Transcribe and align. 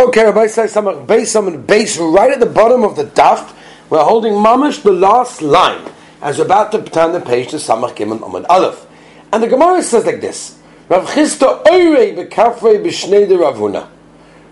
Okay, 0.00 0.24
Rabbi 0.24 0.46
some 0.46 1.06
base, 1.06 1.32
some 1.32 1.62
base 1.62 1.98
right 1.98 2.30
at 2.30 2.38
the 2.38 2.46
bottom 2.46 2.84
of 2.84 2.94
the 2.94 3.02
daf. 3.02 3.52
We're 3.90 4.04
holding 4.04 4.32
mamash 4.32 4.80
the 4.84 4.92
last 4.92 5.42
line 5.42 5.90
as 6.22 6.38
we're 6.38 6.44
about 6.44 6.70
to 6.70 6.84
turn 6.84 7.10
the 7.10 7.20
page 7.20 7.50
to 7.50 7.56
Samach 7.56 7.96
Gimel 7.96 8.20
Amad 8.20 8.46
Aleph, 8.48 8.86
and 9.32 9.42
the 9.42 9.48
Gemara 9.48 9.82
says 9.82 10.06
like 10.06 10.20
this: 10.20 10.56
Rav 10.88 11.04
Chisda 11.08 11.64
Oirei 11.64 12.14
bekafrei 12.16 12.80
b'shnei 12.80 13.28
de 13.28 13.36
Ravuna. 13.36 13.88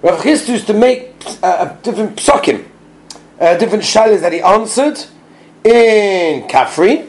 Rav 0.02 0.20
Chisda 0.20 0.48
used 0.48 0.66
to 0.66 0.74
make 0.74 1.14
uh, 1.44 1.66
different 1.80 2.16
psakim, 2.16 2.66
uh, 3.38 3.56
different 3.56 3.84
shilas 3.84 4.22
that 4.22 4.32
he 4.32 4.40
answered 4.40 4.98
in 5.62 6.48
Kafri 6.48 7.08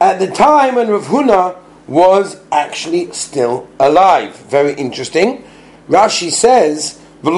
at 0.00 0.18
the 0.18 0.26
time 0.26 0.74
when 0.74 0.88
Rav 0.88 1.04
Huna 1.04 1.56
was 1.86 2.40
actually 2.50 3.12
still 3.12 3.68
alive. 3.78 4.34
Very 4.50 4.72
interesting. 4.74 5.44
Rashi 5.88 6.32
says. 6.32 6.99
In 7.22 7.36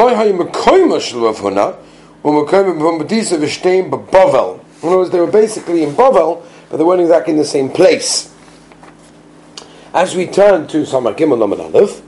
other 4.89 4.97
words, 4.97 5.11
they 5.11 5.21
were 5.21 5.27
basically 5.27 5.83
in 5.83 5.95
Bovel, 5.95 6.47
but 6.71 6.77
they 6.77 6.85
weren't 6.85 7.01
exactly 7.01 7.33
in 7.33 7.39
the 7.39 7.45
same 7.45 7.69
place. 7.69 8.33
As 9.93 10.15
we 10.15 10.27
turn 10.27 10.69
to 10.69 10.87
Samar 10.87 11.15
Gimel 11.15 11.39
Lamed 11.39 11.61
Aleph, 11.61 12.01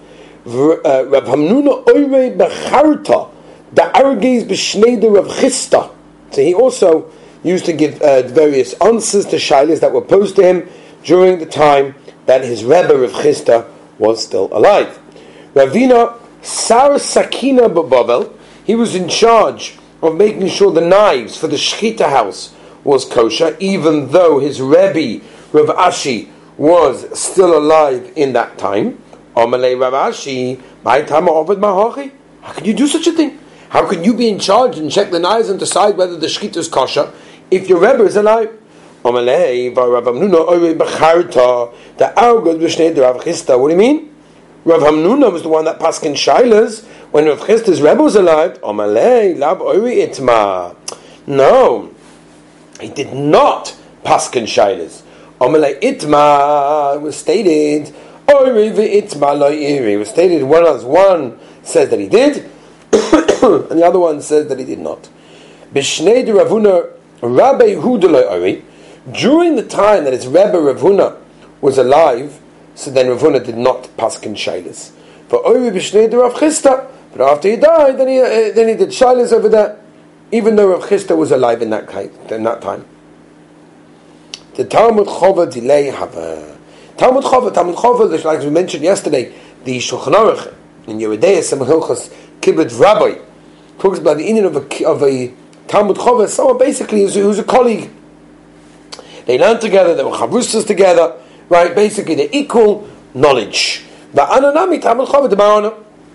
uh, 0.47 1.07
Rav 1.07 1.25
Hamnuna 1.25 1.85
Oire 1.85 2.37
Becharta, 2.37 3.31
the 3.73 3.91
Argeis 3.99 4.45
B'Shneider 4.45 5.13
Rav 5.17 5.27
Chisda. 5.27 5.91
So 6.31 6.43
he 6.43 6.55
also 6.55 7.11
used 7.43 7.65
to 7.67 7.73
give 7.73 8.01
uh, 8.01 8.23
various 8.23 8.75
answers 8.75 9.27
to 9.27 9.37
shilas 9.37 9.81
that 9.81 9.93
were 9.93 10.01
posed 10.01 10.37
to 10.37 10.43
him 10.43 10.69
during 11.03 11.41
the 11.41 11.47
time 11.47 11.97
that 12.27 12.45
his 12.45 12.63
Rebbe 12.65 12.97
Rav 12.97 13.11
Chisda 13.11 13.69
was 13.99 14.23
still 14.25 14.49
alive. 14.53 14.99
Ravina 15.55 16.21
Sar 16.45 16.99
Sakina 16.99 17.71
Babel, 17.71 18.39
he 18.65 18.75
was 18.75 18.95
in 18.95 19.09
charge 19.09 19.79
of 20.03 20.15
making 20.15 20.49
sure 20.49 20.71
the 20.71 20.83
knives 20.83 21.39
for 21.39 21.47
the 21.47 21.57
Shechita 21.57 22.11
house 22.11 22.55
was 22.85 23.07
kosher, 23.07 23.57
even 23.61 24.11
though 24.11 24.41
his 24.41 24.61
Rebbe, 24.61 25.25
Rav 25.53 25.75
Ashi, 25.75 26.29
was 26.59 27.19
still 27.19 27.57
alive 27.57 28.13
in 28.15 28.35
that 28.35 28.59
time. 28.59 29.03
Amalei 29.35 29.81
Rav 29.81 29.95
Ashi, 29.95 30.61
my 30.83 31.01
time 31.01 31.25
Mahachi. 31.25 32.13
How 32.43 32.53
can 32.53 32.67
you 32.67 32.75
do 32.75 32.87
such 32.89 33.07
a 33.07 33.13
thing? 33.13 33.39
How 33.71 33.89
can 33.89 34.05
you 34.05 34.13
be 34.13 34.29
in 34.29 34.39
charge 34.39 34.77
and 34.77 34.93
check 34.93 35.11
the 35.11 35.19
knives 35.19 35.49
and 35.49 35.59
decide 35.59 35.97
whether 35.97 36.19
the 36.19 36.27
Shechita 36.27 36.59
is 36.59 36.69
kosher 36.69 37.11
if 37.51 37.71
your 37.71 37.81
Rebbe 37.81 38.05
is 38.05 38.17
alive? 38.17 38.51
Amalei 39.03 39.75
Rav 39.75 40.05
Hamnuna 40.05 40.47
Oye 40.47 40.75
Becharta, 40.75 41.75
the 41.97 42.13
Argod 42.15 42.61
B'Shnei 42.61 42.95
Rav 43.01 43.25
Chisda. 43.25 43.59
What 43.59 43.69
do 43.69 43.73
you 43.73 43.81
mean? 43.81 44.14
Rav 44.65 44.81
Hamnuna 44.81 45.31
was 45.31 45.43
the 45.43 45.51
one 45.51 45.67
that 45.67 45.79
paskin 45.79 46.13
shilas 46.13 46.85
when 47.11 47.27
Rav 47.27 47.41
Chisda's 47.41 47.83
rebbe 47.83 48.03
was 48.03 48.17
alive. 48.17 48.59
Omalei 48.63 49.39
lab 49.39 49.59
oiri 49.59 50.07
itma. 50.09 50.75
No, 51.27 51.95
he 52.81 52.89
did 52.89 53.13
not 53.13 53.77
paskin 54.05 54.45
shilas. 54.45 55.03
Omalei 55.39 55.79
itma 55.83 56.99
was 56.99 57.15
stated. 57.15 57.95
Oiri 58.27 59.03
itma 59.03 59.39
lo 59.39 59.99
was 59.99 60.09
stated. 60.09 60.43
One 60.43 60.67
as 60.67 60.83
one 60.83 61.39
says 61.63 61.91
that 61.91 62.01
he 62.01 62.09
did, 62.09 62.39
and 62.93 63.79
the 63.79 63.85
other 63.85 63.99
one 63.99 64.23
says 64.23 64.49
that 64.49 64.59
he 64.59 64.65
did 64.65 64.79
not. 64.79 65.11
Bishnei 65.75 66.25
de 66.25 66.33
Ravuna 66.33 66.91
Rabbi 67.21 67.75
Huda 67.75 68.31
ori. 68.31 68.65
During 69.13 69.57
the 69.57 69.63
time 69.63 70.05
that 70.05 70.15
his 70.15 70.27
Rebbe 70.27 70.57
Ravuna 70.57 71.19
was 71.61 71.77
alive, 71.77 72.41
so 72.75 72.91
then 72.91 73.07
Ravuna 73.07 73.45
did 73.45 73.57
not 73.57 73.85
paskin 73.97 74.35
shailas. 74.35 74.91
For 75.29 75.43
Oiri 75.43 75.71
b'shnei 75.71 76.13
Rav 76.13 76.35
Chisda. 76.35 76.91
but 77.13 77.21
after 77.21 77.51
he 77.51 77.57
died, 77.57 77.99
then 77.99 78.09
he 78.09 78.21
uh, 78.21 78.55
then 78.55 78.69
he 78.69 78.75
did 78.75 78.91
shailas 78.91 79.33
over 79.33 79.49
there, 79.49 79.81
even 80.33 80.57
though 80.57 80.71
Rav 80.71 80.85
Chisda 80.85 81.17
was 81.17 81.31
alive 81.31 81.63
in 81.63 81.71
that 81.71 81.93
in 82.31 82.43
that 82.45 82.61
time. 82.61 82.85
The 84.55 84.65
Talmud 84.65 85.07
Chova 85.07 85.53
delay 85.53 85.89
hava. 85.89 86.57
Talmud 86.97 87.25
Chova, 87.25 87.53
Talmud 87.53 87.75
Chova, 87.75 88.25
like 88.25 88.41
we 88.41 88.51
mentioned 88.51 88.85
yesterday, 88.85 89.35
the 89.65 89.79
Shulchan 89.79 90.13
Aruch 90.13 90.55
in 90.87 90.99
Yeridei 90.99 91.39
Samachilchas 91.39 92.13
Kibbutz 92.41 92.79
Rabbi 92.79 93.19
talks 93.79 93.99
about 93.99 94.19
the 94.19 94.27
Indian 94.27 94.47
of 94.47 94.57
a, 94.57 94.85
of 94.87 95.03
a 95.03 95.35
Talmud 95.67 95.97
Chova, 95.97 96.29
someone 96.29 96.59
basically 96.59 97.03
who's, 97.03 97.15
who's 97.15 97.39
a 97.39 97.45
colleague. 97.45 97.91
They 99.27 99.39
learned 99.39 99.61
together, 99.61 99.95
they 99.95 100.05
were 100.05 100.11
chavrustas 100.11 100.67
together, 100.67 101.17
right? 101.55 101.75
Basically, 101.75 102.17
they're 102.17 102.29
equal 102.33 102.89
knowledge. 103.15 103.85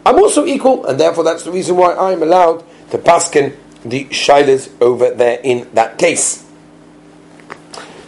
I'm 0.06 0.20
also 0.20 0.46
equal, 0.46 0.86
and 0.86 1.00
therefore 1.00 1.24
that's 1.24 1.44
the 1.44 1.52
reason 1.52 1.78
why 1.78 1.96
I'm 1.96 2.22
allowed 2.22 2.64
to 2.92 2.98
paskin 2.98 3.56
the 3.86 4.06
shilas 4.06 4.70
over 4.82 5.12
there 5.12 5.40
in 5.44 5.70
that 5.74 5.98
case. 5.98 6.46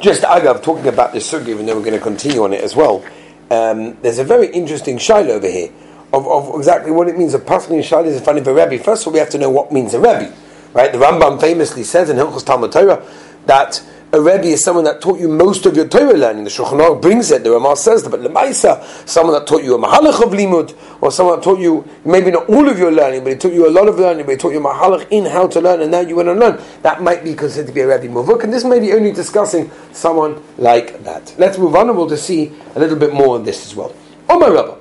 Just 0.01 0.23
agav, 0.23 0.61
talking 0.61 0.87
about 0.87 1.13
this 1.13 1.31
sugi, 1.31 1.49
even 1.49 1.65
though 1.65 1.75
we're 1.75 1.85
going 1.85 1.97
to 1.97 2.03
continue 2.03 2.43
on 2.43 2.51
it 2.53 2.61
as 2.61 2.75
well. 2.75 3.05
Um, 3.49 3.97
there's 4.01 4.19
a 4.19 4.23
very 4.23 4.47
interesting 4.47 4.97
shilah 4.97 5.29
over 5.29 5.47
here 5.47 5.71
of, 6.11 6.27
of 6.27 6.55
exactly 6.55 6.91
what 6.91 7.07
it 7.07 7.17
means 7.17 7.33
of 7.33 7.45
paskin 7.45 7.79
shilas 7.79 8.17
in 8.17 8.23
front 8.23 8.39
of 8.39 8.47
a 8.47 8.53
rebbe. 8.53 8.83
First 8.83 9.03
of 9.03 9.07
all, 9.07 9.13
we 9.13 9.19
have 9.19 9.29
to 9.29 9.37
know 9.37 9.49
what 9.49 9.71
means 9.71 9.93
a 9.93 9.99
rebbe, 9.99 10.33
right? 10.73 10.91
The 10.91 10.97
Rambam 10.97 11.39
famously 11.39 11.83
says 11.83 12.09
in 12.09 12.17
Hilchos 12.17 12.45
Talmud 12.45 12.71
Torah 12.71 13.05
that 13.45 13.81
a 14.13 14.19
Rebbe 14.19 14.47
is 14.47 14.63
someone 14.63 14.83
that 14.83 14.99
taught 14.99 15.19
you 15.19 15.29
most 15.29 15.65
of 15.65 15.75
your 15.75 15.87
Torah 15.87 16.13
learning. 16.13 16.43
The 16.43 16.49
Shulchan 16.49 16.79
Aruch 16.79 17.01
brings 17.01 17.31
it, 17.31 17.43
the 17.43 17.51
Ramah 17.51 17.77
says 17.77 18.05
but 18.07 18.19
Lemaisa, 18.19 18.83
someone 19.07 19.33
that 19.33 19.47
taught 19.47 19.63
you 19.63 19.75
a 19.75 19.79
Mahalach 19.79 20.21
of 20.21 20.33
Limud, 20.33 20.75
or 21.01 21.11
someone 21.11 21.37
that 21.37 21.43
taught 21.43 21.59
you, 21.59 21.87
maybe 22.03 22.29
not 22.29 22.49
all 22.49 22.67
of 22.67 22.77
your 22.77 22.91
learning, 22.91 23.23
but 23.23 23.33
he 23.33 23.39
taught 23.39 23.53
you 23.53 23.67
a 23.67 23.71
lot 23.71 23.87
of 23.87 23.97
learning, 23.97 24.25
but 24.25 24.33
he 24.33 24.37
taught 24.37 24.51
you 24.51 24.59
Mahalach 24.59 25.07
in 25.11 25.25
how 25.25 25.47
to 25.47 25.61
learn, 25.61 25.81
and 25.81 25.91
now 25.91 26.01
you 26.01 26.17
want 26.17 26.27
to 26.27 26.33
learn. 26.33 26.61
That 26.81 27.01
might 27.01 27.23
be 27.23 27.33
considered 27.33 27.67
to 27.67 27.73
be 27.73 27.81
a 27.81 27.87
Rebbe 27.87 28.13
Muvuk, 28.13 28.43
and 28.43 28.51
this 28.51 28.65
may 28.65 28.81
be 28.81 28.91
only 28.91 29.13
discussing 29.13 29.71
someone 29.93 30.43
like 30.57 31.03
that. 31.05 31.33
Let's 31.37 31.57
move 31.57 31.75
on 31.75 31.87
and 31.87 31.97
we'll 31.97 32.09
just 32.09 32.25
see 32.25 32.51
a 32.75 32.79
little 32.79 32.97
bit 32.97 33.13
more 33.13 33.35
on 33.35 33.45
this 33.45 33.65
as 33.65 33.75
well. 33.75 33.95
Omar 34.27 34.51
Rabba, 34.51 34.77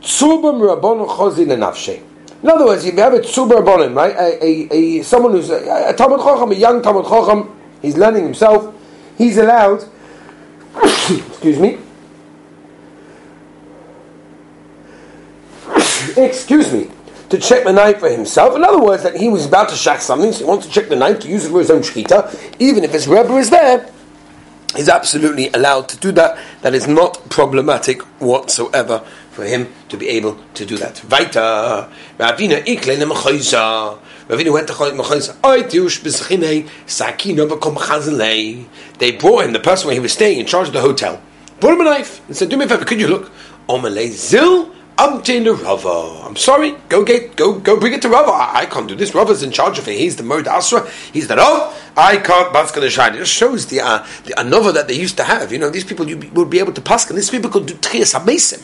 Tzubam 0.00 0.60
Rabbon 0.60 1.06
Chozi 1.06 1.46
Lenafshe. 1.46 2.02
In 2.42 2.50
other 2.50 2.66
words, 2.66 2.84
if 2.84 2.94
you 2.94 3.00
have 3.00 3.14
a 3.14 3.20
Tzubam 3.20 3.64
Rabbonim, 3.64 3.94
right? 3.94 4.16
A, 4.16 4.44
a, 4.44 4.98
a, 4.98 5.02
someone 5.04 5.32
who's 5.32 5.50
a, 5.50 5.90
a 5.90 5.94
Talmud 5.94 6.18
Chacham, 6.18 6.50
a 6.50 6.54
young 6.54 6.82
Talmud 6.82 7.04
Chacham, 7.04 7.61
he's 7.82 7.96
learning 7.96 8.24
himself, 8.24 8.74
he's 9.18 9.36
allowed, 9.36 9.84
excuse 10.82 11.58
me, 11.58 11.78
excuse 16.16 16.72
me, 16.72 16.90
to 17.28 17.38
check 17.38 17.64
the 17.64 17.72
knife 17.72 17.98
for 17.98 18.08
himself. 18.08 18.56
In 18.56 18.64
other 18.64 18.80
words, 18.80 19.02
that 19.02 19.16
he 19.16 19.28
was 19.28 19.44
about 19.46 19.68
to 19.70 19.74
shack 19.74 20.00
something, 20.00 20.32
so 20.32 20.38
he 20.38 20.44
wants 20.44 20.66
to 20.66 20.72
check 20.72 20.88
the 20.88 20.96
knife 20.96 21.20
to 21.20 21.28
use 21.28 21.44
it 21.44 21.50
for 21.50 21.58
his 21.58 21.70
own 21.70 21.80
shkita, 21.80 22.54
even 22.58 22.84
if 22.84 22.92
his 22.92 23.06
rebbe 23.08 23.34
is 23.36 23.50
there. 23.50 23.90
He's 24.74 24.88
absolutely 24.88 25.48
allowed 25.48 25.88
to 25.90 25.98
do 25.98 26.12
that. 26.12 26.38
That 26.62 26.74
is 26.74 26.88
not 26.88 27.28
problematic 27.28 28.00
whatsoever 28.20 29.04
for 29.32 29.44
him 29.44 29.72
to 29.88 29.96
be 29.96 30.08
able 30.10 30.38
to 30.54 30.64
do 30.64 30.76
that. 30.76 30.94
Ravina 30.96 32.62
ikle 32.66 32.94
Ravina 34.28 34.52
went 34.52 34.68
to 34.68 34.74
Mechayis. 34.74 35.28
They 38.98 39.12
brought 39.12 39.44
him, 39.44 39.52
the 39.52 39.60
person 39.60 39.86
where 39.88 39.94
he 39.94 40.00
was 40.00 40.12
staying 40.12 40.38
in 40.38 40.46
charge 40.46 40.68
of 40.68 40.74
the 40.74 40.80
hotel, 40.80 41.20
brought 41.60 41.74
him 41.74 41.80
a 41.80 41.84
knife 41.84 42.20
and 42.28 42.36
said, 42.36 42.48
Do 42.48 42.56
me 42.56 42.66
a 42.66 42.68
favor, 42.68 42.84
could 42.84 43.00
you 43.00 43.08
look? 43.08 43.32
Omalei 43.68 44.08
Zil 44.10 44.72
Amtin 44.98 45.46
Rava. 45.62 46.26
I'm 46.26 46.36
sorry, 46.36 46.76
go 46.88 47.04
get 47.04 47.34
go 47.34 47.58
go 47.58 47.80
bring 47.80 47.94
it 47.94 48.02
to 48.02 48.08
Rava. 48.08 48.30
I, 48.30 48.60
I, 48.60 48.66
can't 48.66 48.86
do 48.86 48.94
this. 48.94 49.14
Rava's 49.14 49.42
in 49.42 49.50
charge 49.50 49.78
of 49.78 49.88
it. 49.88 49.98
He's 49.98 50.16
the 50.16 50.22
Murd 50.22 50.46
Asra. 50.46 50.88
He's 51.12 51.28
the 51.28 51.36
Rav. 51.36 51.74
I 51.96 52.18
can't 52.18 52.52
bask 52.52 52.74
the. 52.74 52.84
It 52.84 52.90
just 52.90 53.32
shows 53.32 53.66
the 53.66 53.80
uh, 53.80 54.06
the 54.24 54.34
anova 54.34 54.72
that 54.74 54.88
they 54.88 54.94
used 54.94 55.16
to 55.16 55.24
have. 55.24 55.50
You 55.50 55.58
know, 55.58 55.70
these 55.70 55.84
people 55.84 56.08
you 56.08 56.18
would 56.34 56.50
be 56.50 56.58
able 56.58 56.74
to 56.74 56.82
pass, 56.82 57.08
and 57.08 57.16
these 57.16 57.30
people 57.30 57.50
could 57.50 57.66
do 57.66 57.74
trias 57.74 58.14
amesim. 58.14 58.62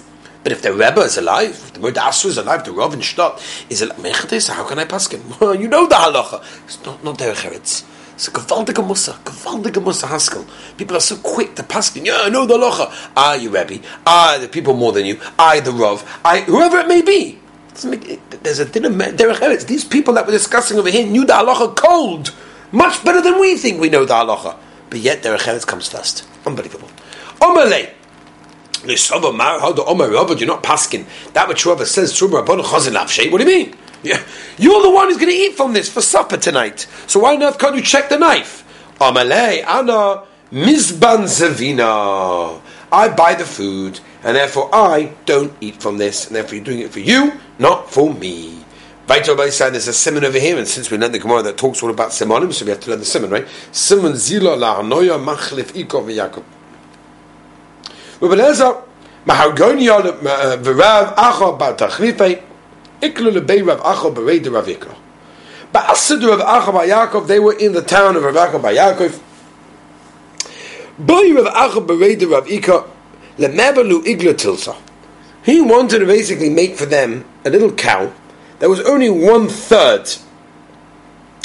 But 0.48 0.56
if 0.56 0.62
the 0.62 0.72
Rebbe 0.72 1.02
is 1.02 1.18
alive, 1.18 1.50
if 1.50 1.74
the 1.74 1.80
Murd 1.80 1.98
Asra 1.98 2.30
is 2.30 2.38
alive, 2.38 2.64
the 2.64 2.72
Rav 2.72 2.94
in 2.94 3.00
Shtot 3.00 3.38
is 3.68 3.82
alive. 3.82 4.46
How 4.46 4.66
can 4.66 4.78
I 4.78 4.86
pass 4.86 5.06
him? 5.06 5.20
You 5.60 5.68
know 5.68 5.86
the 5.86 5.94
halacha. 5.94 6.42
It's 6.64 6.82
not 6.86 7.04
not 7.04 7.18
their 7.18 7.34
heretz. 7.34 7.84
It's 8.14 8.28
a 8.28 8.30
gewaltige 8.30 8.82
musa, 8.86 9.12
gewaltige 9.24 9.84
musa 9.84 10.06
haskel. 10.06 10.48
People 10.78 10.96
are 10.96 11.00
so 11.00 11.18
quick 11.18 11.54
to 11.56 11.62
pass. 11.62 11.94
Him. 11.94 12.06
Yeah, 12.06 12.20
I 12.22 12.30
know 12.30 12.46
the 12.46 12.54
halacha. 12.54 13.10
I, 13.14 13.34
you 13.34 13.50
Rebbe. 13.50 13.84
I, 14.06 14.38
the 14.38 14.48
people 14.48 14.72
more 14.72 14.92
than 14.92 15.04
you. 15.04 15.20
I, 15.38 15.60
the 15.60 15.70
Rav. 15.70 16.02
I, 16.24 16.40
whoever 16.40 16.78
it 16.78 16.88
may 16.88 17.02
be. 17.02 17.38
There's 18.42 18.58
a 18.58 18.64
dinner 18.64 18.88
derech 18.88 19.40
eretz. 19.40 19.66
These 19.66 19.84
people 19.84 20.14
that 20.14 20.24
we're 20.24 20.32
discussing 20.32 20.78
over 20.78 20.88
here 20.88 21.06
knew 21.06 21.26
the 21.26 21.34
halacha 21.34 21.76
cold, 21.76 22.34
much 22.72 23.04
better 23.04 23.20
than 23.20 23.38
we 23.38 23.58
think 23.58 23.82
we 23.82 23.90
know 23.90 24.06
the 24.06 24.14
halacha. 24.14 24.56
But 24.88 25.00
yet 25.00 25.22
derech 25.22 25.40
eretz 25.40 25.66
comes 25.66 25.88
first. 25.88 26.26
Unbelievable. 26.46 26.88
You're 28.84 30.46
not 30.46 30.62
paskin. 30.62 31.06
That 31.32 31.48
which 31.48 31.66
Rabba 31.66 31.86
says, 31.86 32.20
What 32.20 32.30
do 32.50 33.28
you 33.28 33.46
mean? 33.46 33.76
Yeah. 34.02 34.22
You're 34.58 34.82
the 34.82 34.90
one 34.90 35.08
who's 35.08 35.16
going 35.16 35.32
to 35.32 35.36
eat 35.36 35.54
from 35.56 35.72
this 35.72 35.88
for 35.90 36.00
supper 36.00 36.36
tonight. 36.36 36.86
So 37.06 37.20
why 37.20 37.36
not 37.36 37.58
can't 37.58 37.76
you 37.76 37.82
check 37.82 38.08
the 38.08 38.18
knife? 38.18 38.64
Amalei, 39.00 39.64
Anna, 39.64 40.24
Mizban 40.52 41.24
Zavina. 41.24 42.60
I 42.90 43.08
buy 43.08 43.34
the 43.34 43.44
food, 43.44 44.00
and 44.22 44.36
therefore 44.36 44.70
I 44.72 45.12
don't 45.26 45.52
eat 45.60 45.82
from 45.82 45.98
this, 45.98 46.26
and 46.26 46.36
therefore 46.36 46.54
you're 46.54 46.64
doing 46.64 46.80
it 46.80 46.90
for 46.90 47.00
you, 47.00 47.32
not 47.58 47.92
for 47.92 48.14
me. 48.14 48.64
Vaito 49.06 49.36
by 49.36 49.50
saying 49.50 49.72
there's 49.72 49.88
a 49.88 49.92
simon 49.92 50.24
over 50.24 50.38
here, 50.38 50.58
and 50.58 50.66
since 50.66 50.90
we 50.90 50.98
learned 50.98 51.14
the 51.14 51.18
Gemara 51.18 51.42
that 51.42 51.56
talks 51.56 51.82
all 51.82 51.90
about 51.90 52.10
simonim, 52.10 52.52
so 52.52 52.64
we 52.64 52.70
have 52.70 52.80
to 52.80 52.90
learn 52.90 52.98
the 52.98 53.04
simon, 53.04 53.30
right? 53.30 53.48
Simon 53.72 54.12
zila 54.12 54.58
la 54.58 54.82
hanoya 54.82 55.22
machlif 55.22 55.72
iko 55.72 56.02
v'yakov. 56.04 56.44
Mahargonia 58.20 60.00
v'rav 60.62 61.14
acha 61.14 61.58
bar 61.58 61.74
tachlifei, 61.74 62.42
iklu 63.02 63.30
lebei 63.30 63.66
rav 63.66 63.80
acha 63.80 64.14
b'rei 64.14 64.42
de 64.42 64.50
rav 64.50 64.66
ikra. 64.66 64.94
Ba'asad 65.72 66.22
rav 66.26 66.40
acha 66.40 66.72
bar 66.72 66.84
Yaakov, 66.86 67.26
they 67.26 67.38
were 67.38 67.52
in 67.52 67.72
the 67.72 67.82
town 67.82 68.16
of 68.16 68.24
rav 68.24 68.34
acha 68.34 68.62
bar 68.62 68.72
Yaakov. 68.72 69.20
Boy 70.98 71.34
rav 71.34 71.52
acha 71.52 71.86
b'rei 71.86 72.18
de 72.18 72.26
rav 72.26 72.46
ikra, 72.46 72.88
lemebalu 73.36 74.02
igla 74.04 74.32
tilsa. 74.32 74.76
He 75.42 75.60
wanted 75.60 75.98
to 75.98 76.06
basically 76.06 76.50
make 76.50 76.76
for 76.76 76.86
them 76.86 77.24
a 77.44 77.50
little 77.50 77.72
cow 77.72 78.12
that 78.60 78.68
was 78.68 78.80
only 78.80 79.10
one 79.10 79.48
third. 79.48 80.08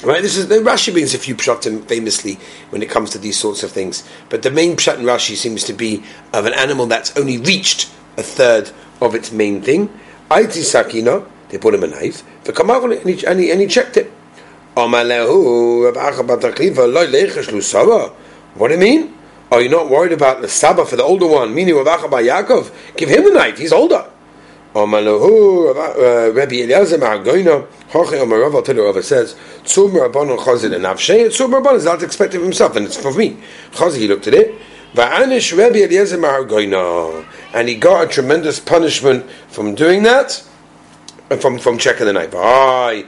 Right, 0.03 0.21
this 0.21 0.35
is 0.35 0.49
the 0.49 0.55
Rashi 0.55 0.91
brings 0.91 1.13
a 1.13 1.17
few 1.17 1.33
pshatim 1.33 1.85
famously 1.85 2.37
when 2.71 2.83
it 2.83 2.89
comes 2.89 3.11
to 3.11 3.17
these 3.17 3.39
sorts 3.39 3.63
of 3.63 3.71
things, 3.71 4.03
but 4.27 4.41
the 4.41 4.51
main 4.51 4.75
pshat 4.75 4.99
in 4.99 5.05
Rashi 5.05 5.37
seems 5.37 5.63
to 5.63 5.71
be 5.71 6.03
of 6.33 6.45
an 6.45 6.53
animal 6.55 6.87
that's 6.87 7.15
only 7.15 7.37
reached 7.37 7.89
a 8.17 8.21
third 8.21 8.69
of 8.99 9.15
its 9.15 9.31
main 9.31 9.61
thing. 9.61 9.87
Aiti 10.29 10.61
sakina, 10.61 11.23
they 11.47 11.57
put 11.57 11.73
him 11.73 11.83
a 11.83 11.87
knife. 11.87 12.21
And 12.45 13.09
he, 13.09 13.25
and 13.25 13.39
he, 13.39 13.49
and 13.49 13.61
he 13.61 13.67
checked 13.67 13.95
it. 13.95 14.11
What 14.75 14.91
do 18.67 18.73
you 18.73 18.79
mean? 18.79 19.17
Are 19.53 19.61
you 19.61 19.69
not 19.69 19.89
worried 19.89 20.11
about 20.11 20.41
the 20.41 20.49
Saba 20.49 20.85
for 20.85 20.97
the 20.97 21.03
older 21.03 21.27
one, 21.27 21.55
meaning 21.55 21.75
Yaakov? 21.75 22.97
Give 22.97 23.07
him 23.07 23.23
the 23.23 23.31
knife, 23.31 23.57
he's 23.57 23.71
older. 23.71 24.09
Rabbi 24.75 26.55
Eliezer 26.55 26.97
Ma'agoyna, 26.97 27.67
Hoche 27.91 28.17
I'll 28.53 28.61
tell 28.63 28.75
you 28.75 28.83
what 28.83 29.03
says, 29.03 29.35
Tzum 29.63 29.91
Rabbanon 29.91 30.37
Chazid 30.39 30.73
and 30.75 30.85
Avshei, 30.85 31.27
Tzum 31.27 31.51
Rabbanon 31.53 31.75
is 31.75 31.85
not 31.85 32.01
expected 32.01 32.37
of 32.37 32.43
himself, 32.43 32.75
and 32.75 32.87
it's 32.87 32.97
for 32.97 33.13
me. 33.13 33.37
Chazid, 33.71 33.97
he 33.97 34.07
looked 34.07 34.27
at 34.27 34.33
it, 34.33 34.55
Va'anish 34.93 35.55
Rabbi 35.55 35.79
Eliezer 35.79 36.17
Ma'agoyna, 36.17 37.25
and 37.53 37.69
he 37.69 37.75
got 37.75 38.05
a 38.05 38.07
tremendous 38.07 38.59
punishment 38.59 39.29
from 39.49 39.75
doing 39.75 40.01
that, 40.03 40.43
from 41.39 41.59
from 41.59 41.77
checking 41.77 42.05
the 42.05 42.13
knife. 42.13 42.33
What 42.33 43.05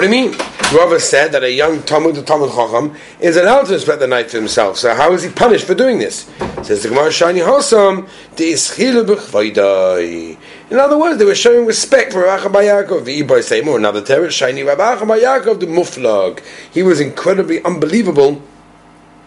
do 0.00 0.04
you 0.04 0.10
mean? 0.10 0.36
Rava 0.70 1.00
said 1.00 1.32
that 1.32 1.42
a 1.42 1.50
young 1.50 1.82
Talmud, 1.82 2.14
the 2.14 2.22
Talmud 2.22 2.50
Chacham, 2.50 2.94
is 3.20 3.36
allowed 3.36 3.66
to 3.66 3.72
respect 3.72 4.00
the 4.00 4.06
knife 4.06 4.30
to 4.32 4.36
himself. 4.36 4.76
So 4.76 4.94
how 4.94 5.12
is 5.12 5.22
he 5.22 5.30
punished 5.30 5.66
for 5.66 5.74
doing 5.74 5.98
this? 5.98 6.30
Says 6.62 6.82
the 6.82 6.90
Gemara 6.90 7.08
Shani 7.08 7.44
Hosam, 7.44 8.06
In 10.70 10.78
other 10.78 10.98
words, 10.98 11.18
they 11.18 11.24
were 11.24 11.34
showing 11.34 11.64
respect 11.64 12.12
for. 12.12 12.20
The 12.20 13.22
Ibai 13.22 13.42
say 13.42 13.62
more 13.62 13.78
another 13.78 14.02
terror. 14.02 14.30
Shiny 14.30 14.62
Racha 14.62 14.98
Bayakov, 14.98 15.60
the 15.60 15.66
Muflag. 15.66 16.40
He 16.70 16.82
was 16.82 17.00
incredibly 17.00 17.64
unbelievable, 17.64 18.42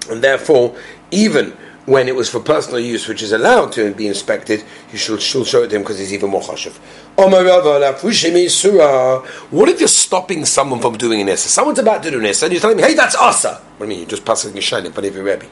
and 0.10 0.24
therefore, 0.24 0.76
even 1.10 1.58
when 1.86 2.08
it 2.08 2.16
was 2.16 2.30
for 2.30 2.40
personal 2.40 2.80
use, 2.80 3.08
which 3.08 3.24
is 3.24 3.32
allowed 3.32 3.72
to 3.74 3.94
be 3.96 4.08
inspected, 4.08 4.64
you 4.92 4.98
should 4.98 5.22
still 5.22 5.44
show 5.44 5.64
it 5.64 5.70
to 5.70 5.76
him 5.76 5.82
because 5.82 5.98
he's 5.98 6.14
even 6.14 6.30
more 6.30 6.42
chashiv. 6.42 6.78
What 9.50 9.70
if 9.70 9.80
you're 9.80 9.88
stopping 9.88 10.46
someone 10.46 10.80
from 10.80 10.98
doing 10.98 11.22
an 11.22 11.30
issa? 11.30 11.50
Someone's 11.50 11.80
about 11.80 12.04
to 12.04 12.12
do 12.12 12.20
an 12.20 12.26
issa, 12.26 12.46
and 12.46 12.54
you're 12.54 12.62
telling 12.62 12.78
me, 12.78 12.84
hey, 12.84 12.94
that's 12.94 13.16
asa. 13.16 13.56
What 13.78 13.80
do 13.80 13.84
you 13.86 13.90
mean? 13.90 14.00
You're 14.00 14.10
just 14.10 14.26
passing 14.26 14.56
a 14.58 14.62
shine 14.62 14.86
in 14.86 14.92
front 14.92 15.08
of 15.08 15.16
your 15.16 15.24
Rebbe. 15.24 15.46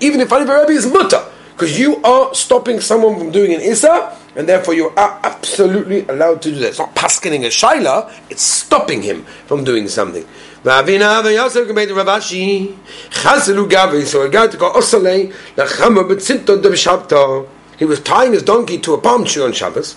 Even 0.00 0.20
in 0.20 0.28
front 0.28 0.42
of 0.42 0.48
your 0.48 0.60
Rebbe 0.60 0.72
is 0.72 0.86
mutter. 0.86 1.24
Because 1.52 1.78
you 1.78 2.02
are 2.02 2.34
stopping 2.34 2.80
someone 2.80 3.18
from 3.18 3.30
doing 3.30 3.54
an 3.54 3.60
issa, 3.60 4.16
and 4.34 4.48
therefore 4.48 4.74
you 4.74 4.88
are 4.96 5.20
absolutely 5.22 6.04
allowed 6.08 6.42
to 6.42 6.50
do 6.50 6.56
that. 6.58 6.68
It's 6.70 6.78
not 6.78 6.94
paskening 6.96 7.44
a 7.44 7.48
shaila, 7.48 8.10
it's 8.30 8.42
stopping 8.42 9.02
him 9.02 9.24
from 9.46 9.62
doing 9.62 9.86
something. 9.86 10.26
V'avina 10.64 11.20
v'yosef 11.22 11.66
gebeit 11.66 11.88
Ravashi 11.88 12.72
chazelu 13.10 13.68
gavi 13.68 14.04
so 14.06 14.22
a 14.22 14.28
guy 14.28 14.46
to 14.46 14.56
go 14.56 14.72
osale 14.72 15.32
b'tzinto 15.56 16.62
de 16.62 17.48
He 17.78 17.84
was 17.84 17.98
tying 17.98 18.32
his 18.32 18.44
donkey 18.44 18.78
to 18.78 18.94
a 18.94 18.98
palm 19.00 19.24
tree 19.24 19.42
on 19.42 19.52
Shabbos. 19.52 19.96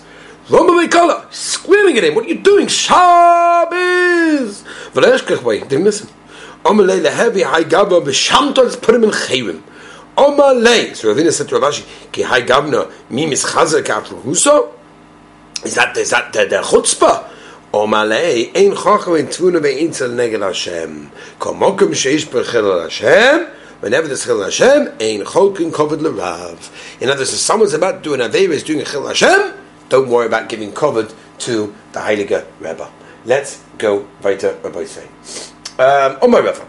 Roma 0.50 0.72
Meikala, 0.72 1.32
screaming 1.32 1.96
at 1.98 2.04
him, 2.04 2.16
what 2.16 2.24
are 2.24 2.28
you 2.28 2.38
doing? 2.38 2.66
Shabbos! 2.66 3.74
V'leishkach 4.92 5.44
way, 5.44 5.60
didn't 5.60 5.84
listen. 5.84 6.08
Omalei 6.64 7.00
lehevi 7.00 7.44
hai 7.44 7.62
gaba 7.62 8.00
b'shamto, 8.00 8.64
let's 8.64 8.74
put 8.74 8.96
him 8.96 9.04
in 9.04 9.10
chayrim. 9.10 9.62
Omalei, 10.16 10.96
so 10.96 11.14
Ravina 11.14 11.30
said 11.32 11.48
to 11.48 11.54
Ravashi, 11.60 11.86
ki 12.10 12.22
hai 12.22 12.42
gavna 12.42 12.90
mi 13.08 13.26
mischazer 13.26 13.84
ka'atru 13.84 14.20
huso? 14.22 14.72
Is 15.64 15.76
that, 15.76 15.96
is 15.96 16.10
that 16.10 16.32
the, 16.32 16.46
the 16.46 16.56
chutzpah? 16.56 17.35
Omalei 17.76 18.56
ein 18.56 18.72
chochem 18.74 19.28
tvuna 19.28 19.60
ve'inzel 19.60 20.14
negel 20.14 20.40
Hashem. 20.40 21.10
Kol 21.38 21.54
mokum 21.56 21.90
sheish 21.90 22.26
b'chil 22.26 22.84
Hashem. 22.84 23.48
Whenever 23.80 24.06
there's 24.06 24.24
chil 24.24 24.42
Hashem, 24.42 24.94
ein 24.98 25.26
chokin 25.26 25.74
covered 25.74 26.00
l'rav. 26.00 26.70
In 27.02 27.10
other 27.10 27.20
words, 27.20 27.34
if 27.34 27.38
someone's 27.38 27.74
about 27.74 28.02
to 28.02 28.16
do 28.16 28.22
an 28.22 28.34
is 28.34 28.62
doing 28.62 28.80
a 28.80 28.84
chil 28.84 29.06
Hashem, 29.06 29.52
don't 29.90 30.08
worry 30.08 30.24
about 30.24 30.48
giving 30.48 30.72
covered 30.72 31.12
to 31.40 31.74
the 31.92 32.00
Heiliger 32.00 32.46
Rebbe. 32.60 32.90
Let's 33.26 33.62
go 33.76 34.08
weiter, 34.22 34.58
Rabbi 34.62 34.86
say. 34.86 35.04
Um, 35.78 36.16
oh 36.22 36.28
my 36.28 36.38
Rebbe. 36.38 36.66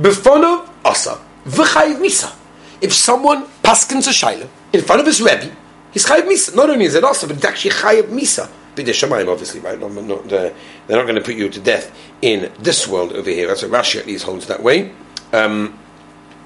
Befonov 0.00 0.70
asa. 0.86 1.20
V'chayiv 1.44 1.98
misa. 2.00 2.34
If 2.80 2.94
someone 2.94 3.44
paskins 3.62 4.06
a 4.06 4.10
shayla 4.10 4.48
in 4.72 4.80
front 4.80 5.02
of 5.02 5.06
his 5.06 5.20
Rebbe, 5.20 5.54
he's 5.92 6.06
chayiv 6.06 6.26
misa. 6.26 6.56
Not 6.56 6.70
only 6.70 6.86
is 6.86 6.94
it 6.94 7.04
asa, 7.04 7.26
but 7.26 7.36
it's 7.36 7.44
actually 7.44 7.72
chayiv 7.72 8.04
misa. 8.04 8.50
Shemayim, 8.84 9.28
obviously, 9.28 9.60
right? 9.60 9.78
Not, 9.78 9.92
not, 9.92 10.24
uh, 10.24 10.52
they're 10.86 10.96
not 10.96 11.04
going 11.04 11.16
to 11.16 11.20
put 11.20 11.34
you 11.34 11.48
to 11.48 11.60
death 11.60 11.96
in 12.22 12.52
this 12.58 12.86
world 12.86 13.12
over 13.12 13.30
here. 13.30 13.46
That's 13.46 13.62
what 13.62 13.70
Rashi 13.70 13.98
at 13.98 14.06
least 14.06 14.24
holds 14.24 14.46
that 14.46 14.62
way. 14.62 14.92
Um, 15.32 15.78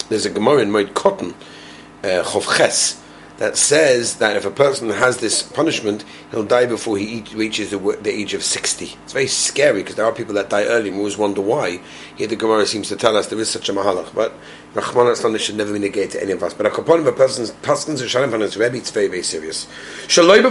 there's 0.09 0.27
a 0.27 0.31
Gemara 0.31 0.63
in 0.63 0.71
Moed 0.71 0.93
Katan, 0.93 1.35
uh, 2.03 2.23
that 3.41 3.57
says 3.57 4.17
that 4.17 4.37
if 4.37 4.45
a 4.45 4.51
person 4.51 4.91
has 4.91 5.17
this 5.17 5.43
punishment, 5.43 6.05
he'll 6.31 6.45
die 6.45 6.67
before 6.67 6.99
he 6.99 7.25
reaches 7.33 7.71
the, 7.71 7.79
the, 8.03 8.11
age 8.11 8.35
of 8.35 8.43
60. 8.43 8.85
It's 8.85 9.15
very 9.15 9.27
scary 9.27 9.81
because 9.81 9.97
there 9.97 10.05
are 10.05 10.13
people 10.13 10.35
that 10.35 10.51
die 10.51 10.65
early 10.65 10.89
and 10.89 10.99
we 10.99 11.01
always 11.01 11.17
wonder 11.17 11.41
why. 11.41 11.81
Here 12.17 12.27
the 12.27 12.37
Gemara 12.37 12.67
seems 12.67 12.89
to 12.89 12.97
tell 12.97 13.17
us 13.17 13.29
there 13.29 13.41
is 13.41 13.49
such 13.49 13.71
a 13.71 13.73
mahalach, 13.73 14.15
but 14.15 14.35
Rahman 14.75 15.07
al 15.07 15.39
should 15.39 15.57
never 15.57 15.73
be 15.73 15.79
negated 15.79 16.11
to 16.11 16.23
any 16.23 16.33
of 16.33 16.43
us. 16.43 16.53
But 16.53 16.67
upon 16.67 17.07
a 17.07 17.13
person's 17.13 17.51
paskins 17.51 18.33
on 18.33 18.41
his 18.41 18.59
Rebbe, 18.59 18.77
it's 18.77 18.91
very, 18.91 19.09
very 19.09 19.23
serious. 19.23 19.67
Shaloi 20.07 20.43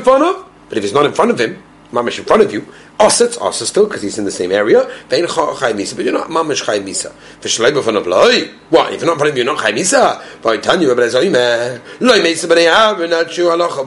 but 0.69 0.77
if 0.77 0.83
he's 0.83 0.93
not 0.93 1.05
in 1.05 1.13
front 1.13 1.29
of 1.29 1.39
him, 1.39 1.61
mamish 1.91 2.19
in 2.19 2.25
front 2.25 2.43
of 2.43 2.51
you, 2.53 2.65
Osset, 2.99 3.37
Osset 3.41 3.67
still, 3.67 3.85
because 3.87 4.01
he's 4.01 4.17
in 4.17 4.25
the 4.25 4.31
same 4.31 4.51
area. 4.51 4.85
Misa, 5.09 5.95
but 5.95 6.05
you're 6.05 6.13
not 6.13 6.27
Mamish 6.29 6.63
Chai 6.65 6.79
Misa. 6.79 7.13
If 7.43 7.57
you're 7.57 7.71
not 7.71 7.77
in 7.77 7.83
front 7.83 7.97
of 7.97 9.37
you, 9.37 9.43
you're 9.43 9.53
not 9.53 9.63
Misa. 9.73 10.21
V'ay 10.41 10.61
Tanya, 10.61 10.89
Rebbe 10.89 11.01
Lezoyme. 11.01 11.81
Loi 12.01 12.21
Mesa 12.21 12.47
b'nei 12.47 12.67
Aaron, 12.67 13.13
at 13.13 13.31
Shu 13.31 13.45
Halacha 13.45 13.85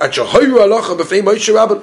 at 0.00 0.12
Shehoyu 0.12 0.58
Halacha. 0.58 1.82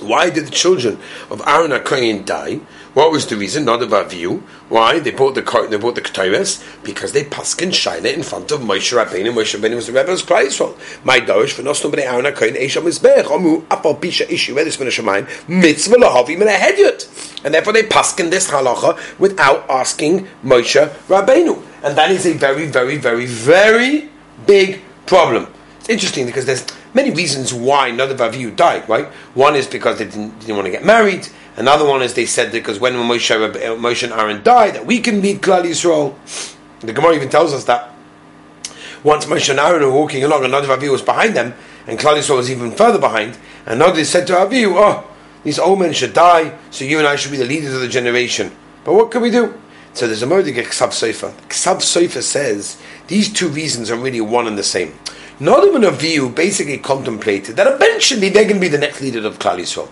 Why 0.00 0.30
did 0.30 0.46
the 0.46 0.50
children 0.50 0.98
of 1.30 1.42
Aaron 1.46 1.70
HaKoyin 1.70 2.24
die? 2.24 2.60
What 2.94 3.12
was 3.12 3.26
the 3.26 3.36
reason? 3.36 3.64
Not 3.64 3.82
of 3.82 4.10
view. 4.10 4.42
Why? 4.68 4.98
They 4.98 5.10
bought 5.10 5.34
the 5.34 5.66
they 5.70 5.76
bought 5.76 5.94
the 5.94 6.00
Ketores 6.00 6.64
because 6.82 7.12
they 7.12 7.24
paskin 7.24 7.70
Shaila 7.70 8.12
in 8.12 8.22
front 8.22 8.50
of 8.50 8.60
Moshe 8.60 8.92
Rabbeinu. 8.96 9.32
Moshe 9.32 9.58
Rabbeinu 9.58 9.76
was 9.76 9.86
the 9.86 9.92
rebel's 9.92 10.22
Klaisol. 10.22 10.76
My 11.04 11.20
dosh 11.20 11.52
for 11.52 11.62
nos 11.62 11.82
nobody 11.84 12.02
Aaron 12.02 12.24
HaKoyin 12.24 12.56
Eisham 12.56 12.84
Mizbech 12.84 13.24
Omu 13.24 13.62
Apal 13.66 13.98
Mitzvah 15.48 15.94
Lahavi. 15.96 17.44
And 17.44 17.54
therefore 17.54 17.72
they 17.72 17.82
paskin 17.84 18.30
this 18.30 18.50
halacha 18.50 19.18
without 19.18 19.68
asking 19.70 20.26
Moshe 20.44 20.88
Rabbeinu. 21.06 21.62
And 21.82 21.96
that 21.96 22.10
is 22.10 22.26
a 22.26 22.32
very, 22.32 22.66
very, 22.66 22.96
very, 22.96 23.26
very 23.26 24.08
big 24.46 24.80
problem. 25.06 25.46
Interesting 25.88 26.26
because 26.26 26.44
there's 26.44 26.66
many 26.92 27.10
reasons 27.10 27.54
why 27.54 27.90
Nadav 27.90 28.18
Avihu 28.18 28.54
died, 28.54 28.86
right? 28.88 29.06
One 29.34 29.56
is 29.56 29.66
because 29.66 29.98
they 29.98 30.04
didn't, 30.04 30.38
didn't 30.40 30.54
want 30.54 30.66
to 30.66 30.70
get 30.70 30.84
married. 30.84 31.28
Another 31.56 31.86
one 31.86 32.02
is 32.02 32.12
they 32.12 32.26
said 32.26 32.52
because 32.52 32.78
when 32.78 32.92
Moshe, 32.92 33.30
uh, 33.30 33.50
Moshe 33.76 34.02
and 34.02 34.12
Aaron 34.12 34.42
died, 34.42 34.74
that 34.74 34.84
we 34.84 35.00
can 35.00 35.22
meet 35.22 35.40
Klal 35.40 35.64
Yisrael. 35.64 36.14
The 36.80 36.92
Gemara 36.92 37.16
even 37.16 37.30
tells 37.30 37.54
us 37.54 37.64
that 37.64 37.90
once 39.02 39.24
Moshe 39.24 39.48
and 39.48 39.58
Aaron 39.58 39.82
were 39.82 39.90
walking 39.90 40.22
along, 40.22 40.42
Nadav 40.42 40.76
Avihu 40.76 40.92
was 40.92 41.02
behind 41.02 41.34
them, 41.34 41.54
and 41.86 41.98
Klal 41.98 42.18
Yisrael 42.18 42.36
was 42.36 42.50
even 42.50 42.70
further 42.70 42.98
behind, 42.98 43.38
and 43.64 43.80
Nadav 43.80 44.04
said 44.04 44.26
to 44.26 44.34
Avihu, 44.34 44.74
"Oh, 44.76 45.04
these 45.42 45.58
old 45.58 45.80
men 45.80 45.94
should 45.94 46.12
die, 46.12 46.52
so 46.70 46.84
you 46.84 46.98
and 46.98 47.06
I 47.06 47.16
should 47.16 47.30
be 47.30 47.38
the 47.38 47.46
leaders 47.46 47.74
of 47.74 47.80
the 47.80 47.88
generation." 47.88 48.52
But 48.84 48.92
what 48.92 49.10
can 49.10 49.22
we 49.22 49.30
do? 49.30 49.54
So 49.94 50.06
there's 50.06 50.22
a 50.22 50.26
Modig 50.26 50.54
Ksav 50.54 50.90
Sofer. 50.90 51.32
Ksav 51.48 51.78
Sofer 51.78 52.22
says 52.22 52.76
these 53.06 53.32
two 53.32 53.48
reasons 53.48 53.90
are 53.90 53.96
really 53.96 54.20
one 54.20 54.46
and 54.46 54.58
the 54.58 54.62
same. 54.62 54.94
Nadav 55.40 55.76
and 55.76 55.84
Avihu 55.84 56.34
basically 56.34 56.78
contemplated 56.78 57.54
that 57.54 57.72
eventually 57.72 58.28
they're 58.28 58.42
going 58.42 58.56
to 58.56 58.60
be 58.60 58.66
the 58.66 58.76
next 58.76 59.00
leader 59.00 59.24
of 59.24 59.38
Klal 59.38 59.58
Yisrael. 59.60 59.88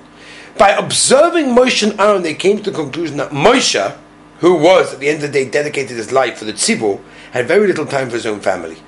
By 0.58 0.70
observing 0.70 1.54
Moshe 1.54 1.88
and 1.88 2.00
Aaron, 2.00 2.24
they 2.24 2.34
came 2.34 2.56
to 2.56 2.70
the 2.72 2.76
conclusion 2.76 3.16
that 3.18 3.30
Moshe, 3.30 3.96
who 4.40 4.56
was 4.56 4.94
at 4.94 4.98
the 4.98 5.08
end 5.08 5.22
of 5.22 5.30
the 5.30 5.44
day 5.44 5.48
dedicated 5.48 5.98
his 5.98 6.10
life 6.10 6.38
for 6.38 6.46
the 6.46 6.52
tzibur, 6.52 7.00
had 7.30 7.46
very 7.46 7.68
little 7.68 7.86
time 7.86 8.08
for 8.08 8.16
his 8.16 8.26
own 8.26 8.40
family. 8.40 8.78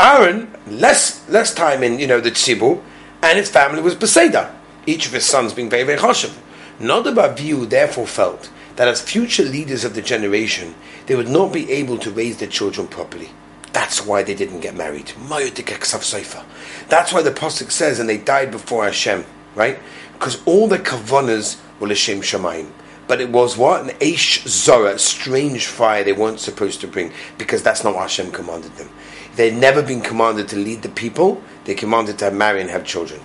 Aaron, 0.00 0.52
less 0.66 1.28
less 1.28 1.54
time 1.54 1.84
in 1.84 2.00
you 2.00 2.08
know 2.08 2.20
the 2.20 2.32
tzibur, 2.32 2.82
and 3.22 3.38
his 3.38 3.48
family 3.48 3.80
was 3.80 3.94
Beseda, 3.94 4.52
each 4.86 5.06
of 5.06 5.12
his 5.12 5.24
sons 5.24 5.52
being 5.52 5.70
very, 5.70 5.84
very 5.84 5.98
chashiv. 5.98 6.36
Nadav 6.80 7.36
Avihu 7.36 7.68
therefore 7.68 8.08
felt 8.08 8.50
that 8.74 8.88
as 8.88 9.00
future 9.00 9.44
leaders 9.44 9.84
of 9.84 9.94
the 9.94 10.02
generation, 10.02 10.74
they 11.06 11.14
would 11.14 11.28
not 11.28 11.52
be 11.52 11.70
able 11.70 11.98
to 11.98 12.10
raise 12.10 12.38
their 12.38 12.48
children 12.48 12.88
properly. 12.88 13.28
That's 13.72 14.04
why 14.04 14.22
they 14.22 14.34
didn't 14.34 14.60
get 14.60 14.74
married. 14.74 15.12
That's 15.28 17.12
why 17.12 17.22
the 17.22 17.30
Pasuk 17.30 17.70
says, 17.70 18.00
and 18.00 18.08
they 18.08 18.18
died 18.18 18.50
before 18.50 18.84
Hashem, 18.84 19.24
right? 19.54 19.78
Because 20.14 20.42
all 20.44 20.66
the 20.66 20.78
kavanas 20.78 21.60
were 21.78 21.88
Hashem 21.88 22.20
Shemaim. 22.20 22.70
But 23.06 23.20
it 23.20 23.30
was 23.30 23.56
what? 23.56 23.82
An 23.82 23.88
Aish 23.98 24.46
Zora, 24.46 24.98
strange 24.98 25.66
fire 25.66 26.04
they 26.04 26.12
weren't 26.12 26.40
supposed 26.40 26.80
to 26.82 26.88
bring, 26.88 27.12
because 27.38 27.62
that's 27.62 27.82
not 27.82 27.94
what 27.94 28.02
Hashem 28.02 28.30
commanded 28.32 28.72
them. 28.76 28.88
They'd 29.36 29.54
never 29.54 29.82
been 29.82 30.00
commanded 30.00 30.48
to 30.48 30.56
lead 30.56 30.82
the 30.82 30.88
people, 30.88 31.42
they 31.64 31.74
commanded 31.74 32.18
to 32.18 32.30
marry 32.30 32.60
and 32.60 32.70
have 32.70 32.84
children. 32.84 33.20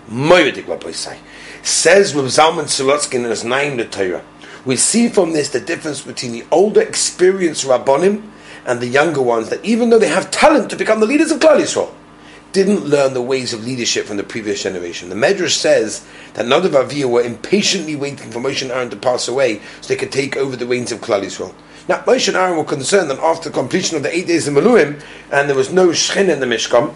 Says 1.64 2.16
Rav 2.16 2.25
Zalman 2.25 2.66
Sorotzkin 2.66 3.24
in 3.24 3.24
his 3.25 3.44
name 3.44 3.78
the 3.78 3.86
Torah. 3.86 4.24
We 4.66 4.75
see 4.75 5.10
from 5.10 5.34
this 5.34 5.50
the 5.50 5.60
difference 5.60 6.02
between 6.02 6.32
the 6.32 6.46
older, 6.52 6.82
experienced 6.82 7.66
Rabbonim 7.66 8.32
and 8.65 8.79
the 8.79 8.88
younger 8.88 9.22
ones 9.22 9.50
that 9.50 9.63
even 9.63 9.89
though 9.89 10.00
they 10.00 10.07
have 10.07 10.31
talent 10.31 10.69
to 10.69 10.75
become 10.75 11.00
the 11.00 11.05
leaders 11.05 11.31
of 11.31 11.39
Klal 11.39 11.60
Yisrael, 11.60 11.93
didn't 12.51 12.86
learn 12.86 13.13
the 13.13 13.22
ways 13.22 13.53
of 13.53 13.65
leadership 13.65 14.05
from 14.05 14.15
the 14.15 14.24
previous 14.24 14.63
generation. 14.63 15.10
The 15.10 15.15
Medrash 15.15 15.57
says 15.57 16.05
that 16.36 16.45
Nadav 16.45 16.69
Avihu 16.69 17.10
were 17.10 17.22
impatiently 17.22 17.98
waiting 17.98 18.31
for 18.31 18.39
Moshe 18.39 18.62
and 18.62 18.72
Aaron 18.72 18.89
to 18.91 18.95
pass 18.95 19.27
away 19.27 19.62
so 19.81 19.89
they 19.89 20.00
could 20.00 20.12
take 20.12 20.38
over 20.38 20.55
the 20.55 20.65
reins 20.65 20.91
of 20.93 21.01
Klal 21.01 21.22
Yisrael. 21.22 21.53
Now, 21.89 22.00
Moshe 22.03 22.29
and 22.29 22.38
Aaron 22.38 22.57
were 22.57 22.63
concerned 22.63 23.10
that 23.10 23.19
after 23.19 23.50
completion 23.50 23.98
of 23.98 24.03
the 24.03 24.15
eight 24.15 24.27
days 24.27 24.48
of 24.48 24.53
Maluim, 24.53 25.03
and 25.31 25.50
there 25.50 25.55
was 25.55 25.72
no 25.72 25.89
Shechin 25.89 26.29
in 26.29 26.39
the 26.39 26.45
Mishkan, 26.45 26.95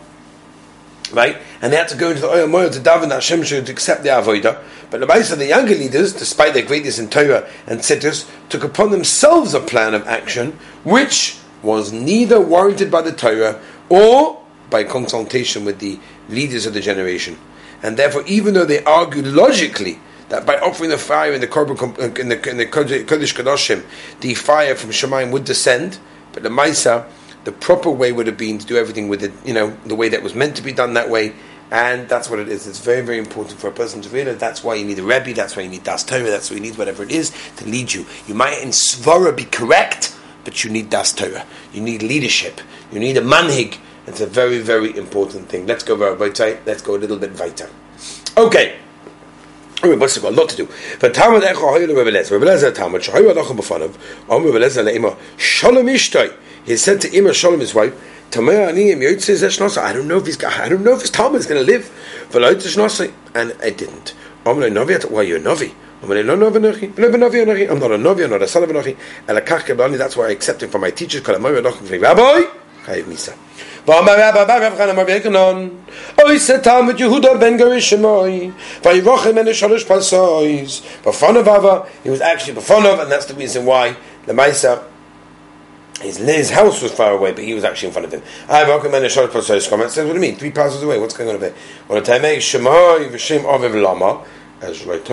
right? 1.11 1.37
And 1.61 1.73
they 1.73 1.77
had 1.77 1.89
to 1.89 1.97
go 1.97 2.09
into 2.09 2.21
the 2.21 2.29
Oil 2.29 2.47
Moil 2.47 2.69
to 2.69 2.79
daven 2.79 3.09
that 3.09 3.15
Hashem 3.15 3.43
should 3.43 3.69
accept 3.69 4.03
the 4.03 4.09
Avodah. 4.09 4.63
But 4.89 5.01
the 5.01 5.33
of 5.33 5.39
the 5.39 5.45
younger 5.45 5.75
leaders, 5.75 6.13
despite 6.13 6.53
their 6.53 6.65
greatness 6.65 6.97
in 6.97 7.09
Torah 7.09 7.49
and 7.67 7.83
Citrus, 7.83 8.31
took 8.47 8.63
upon 8.63 8.91
themselves 8.91 9.53
a 9.53 9.59
plan 9.59 9.93
of 9.93 10.07
action 10.07 10.57
which 10.83 11.37
was 11.61 11.91
neither 11.91 12.39
warranted 12.39 12.89
by 12.89 13.01
the 13.01 13.11
Torah 13.11 13.61
or 13.89 14.41
by 14.69 14.83
consultation 14.83 15.65
with 15.65 15.79
the 15.79 15.99
leaders 16.29 16.65
of 16.65 16.73
the 16.73 16.81
generation. 16.81 17.37
And 17.81 17.97
therefore, 17.97 18.23
even 18.27 18.53
though 18.53 18.65
they 18.65 18.83
argued 18.83 19.27
logically 19.27 19.99
that 20.29 20.45
by 20.45 20.57
offering 20.59 20.89
the 20.89 20.97
fire 20.97 21.33
in 21.33 21.41
the 21.41 21.47
Korban, 21.47 21.97
uh, 21.99 22.21
in 22.21 22.29
the, 22.29 22.49
in 22.49 22.57
the 22.57 22.65
Kodesh 22.65 23.33
Kadoshim, 23.33 23.83
the 24.21 24.35
fire 24.35 24.75
from 24.75 24.91
Shemaim 24.91 25.31
would 25.31 25.43
descend, 25.43 25.97
but 26.33 26.43
the 26.43 26.49
Maisa, 26.49 27.07
the 27.45 27.51
proper 27.51 27.89
way 27.89 28.11
would 28.11 28.27
have 28.27 28.37
been 28.37 28.57
to 28.59 28.65
do 28.65 28.77
everything 28.77 29.07
with 29.07 29.23
it, 29.23 29.31
you 29.43 29.53
know, 29.53 29.75
the 29.85 29.95
way 29.95 30.09
that 30.09 30.21
was 30.21 30.35
meant 30.35 30.55
to 30.57 30.61
be 30.61 30.71
done 30.71 30.93
that 30.93 31.09
way, 31.09 31.33
and 31.71 32.07
that's 32.07 32.29
what 32.29 32.39
it 32.39 32.47
is. 32.47 32.67
It's 32.67 32.79
very, 32.79 33.01
very 33.01 33.17
important 33.17 33.59
for 33.59 33.67
a 33.67 33.71
person 33.71 34.01
to 34.01 34.09
realize 34.09 34.37
that's 34.37 34.63
why 34.63 34.75
you 34.75 34.85
need 34.85 34.99
a 34.99 35.03
Rebbe, 35.03 35.33
that's 35.33 35.55
why 35.55 35.63
you 35.63 35.69
need 35.69 35.83
Das 35.83 36.03
Torah, 36.03 36.23
that's 36.23 36.49
why 36.51 36.57
you 36.57 36.61
need 36.61 36.77
whatever 36.77 37.03
it 37.03 37.11
is 37.11 37.31
to 37.57 37.65
lead 37.65 37.93
you. 37.93 38.05
You 38.27 38.35
might 38.35 38.61
in 38.61 38.69
Svara 38.69 39.35
be 39.35 39.45
correct, 39.45 40.15
but 40.43 40.63
you 40.63 40.69
need 40.69 40.89
Das 40.89 41.13
Torah. 41.13 41.45
You 41.73 41.81
need 41.81 42.01
leadership. 42.01 42.61
You 42.91 42.99
need 42.99 43.17
a 43.17 43.21
manhig. 43.21 43.77
It's 44.07 44.21
a 44.21 44.25
very, 44.25 44.59
very 44.59 44.97
important 44.97 45.49
thing. 45.49 45.67
Let's 45.67 45.83
go. 45.83 45.95
Let's 45.95 46.81
go 46.81 46.95
a 46.95 46.97
little 46.97 47.17
bit 47.17 47.39
weiter. 47.39 47.69
Okay. 48.35 48.77
Oh, 49.81 49.95
what's 49.97 50.17
got? 50.17 50.33
A 50.33 50.35
lot 50.35 50.49
to 50.49 50.57
do. 50.57 50.67
But 50.99 51.13
Talmud 51.13 51.43
Echo. 51.43 51.67
Om 51.67 51.75
Rebbe 51.75 52.11
Lezer 52.11 52.33
Le'ima. 54.83 55.15
Shalom. 55.37 55.87
He 55.87 56.75
said 56.77 57.01
to 57.01 57.15
Ima 57.15 57.33
Shalom 57.33 57.59
his 57.59 57.73
wife, 57.73 57.93
I 58.31 58.41
don't 58.41 60.07
know 60.07 60.17
if 60.17 60.25
he's 60.25 60.43
I 60.43 60.69
don't 60.69 60.83
know 60.83 60.93
if 60.93 61.01
his 61.01 61.09
Talmud 61.09 61.39
is 61.39 61.47
going 61.47 61.65
to 61.65 61.71
live. 61.71 61.89
And 63.33 63.55
I 63.61 63.69
didn't. 63.69 64.13
Why 64.43 65.21
you 65.23 65.39
Novi? 65.39 65.73
I'm 66.02 66.08
not 66.08 66.16
a 66.18 67.98
Novi, 67.98 68.24
I'm 68.24 68.30
not 68.30 68.42
a 68.42 68.48
son 68.48 68.62
of 68.62 68.70
a 68.70 68.72
Novi. 68.72 68.96
That's 69.26 70.16
why 70.16 70.26
I 70.26 70.30
accept 70.30 70.62
him 70.62 70.70
from 70.70 70.82
my 70.82 70.90
teachers. 70.90 71.26
Rabbi, 71.26 72.42
Chayiv 72.84 73.04
Misa. 73.04 73.34
ואמר 73.86 74.14
רבא 74.18 74.44
בר 74.44 74.66
רב 74.66 74.72
חנא 74.78 74.92
מרבי 74.92 75.12
יקנון 75.12 75.70
אוי 76.22 76.38
סתם 76.38 76.88
יהודה 76.98 77.34
בן 77.34 77.56
גרישמוי 77.56 78.50
וירוחם 78.84 79.34
מן 79.34 79.54
שלוש 79.54 79.84
פרסויס 79.84 80.82
בפונov 81.04 81.46
Ava 81.46 81.86
he 82.04 82.10
was 82.10 82.20
actually 82.22 82.54
בפונov 82.54 83.00
and 83.00 83.12
that's 83.12 83.26
the 83.26 83.34
reason 83.34 83.66
why 83.66 83.94
the 84.26 84.32
Maisa 84.32 84.78
his, 86.00 86.16
his 86.16 86.50
house 86.50 86.82
was 86.82 86.92
far 86.92 87.12
away, 87.12 87.32
but 87.32 87.44
he 87.44 87.54
was 87.54 87.64
actually 87.64 87.88
in 87.88 87.92
front 87.92 88.06
of 88.06 88.12
him. 88.12 88.22
I 88.48 88.68
recommend 88.68 89.04
a 89.04 89.08
short 89.08 89.30
process 89.30 89.68
comment. 89.68 89.90
Says, 89.90 90.04
what 90.04 90.12
do 90.12 90.18
you 90.18 90.20
mean? 90.20 90.36
Three 90.36 90.50
passes 90.50 90.82
away. 90.82 90.98
What's 90.98 91.16
going 91.16 91.30
on 91.30 91.36
over 91.36 91.48
there? 91.48 91.56
When 91.86 91.98
I 91.98 92.18
make 92.18 92.40
Shemai 92.40 93.08
v'shem 93.10 93.44
aviv 93.44 93.80
lama, 93.80 94.24
as 94.60 94.84
right 94.84 95.04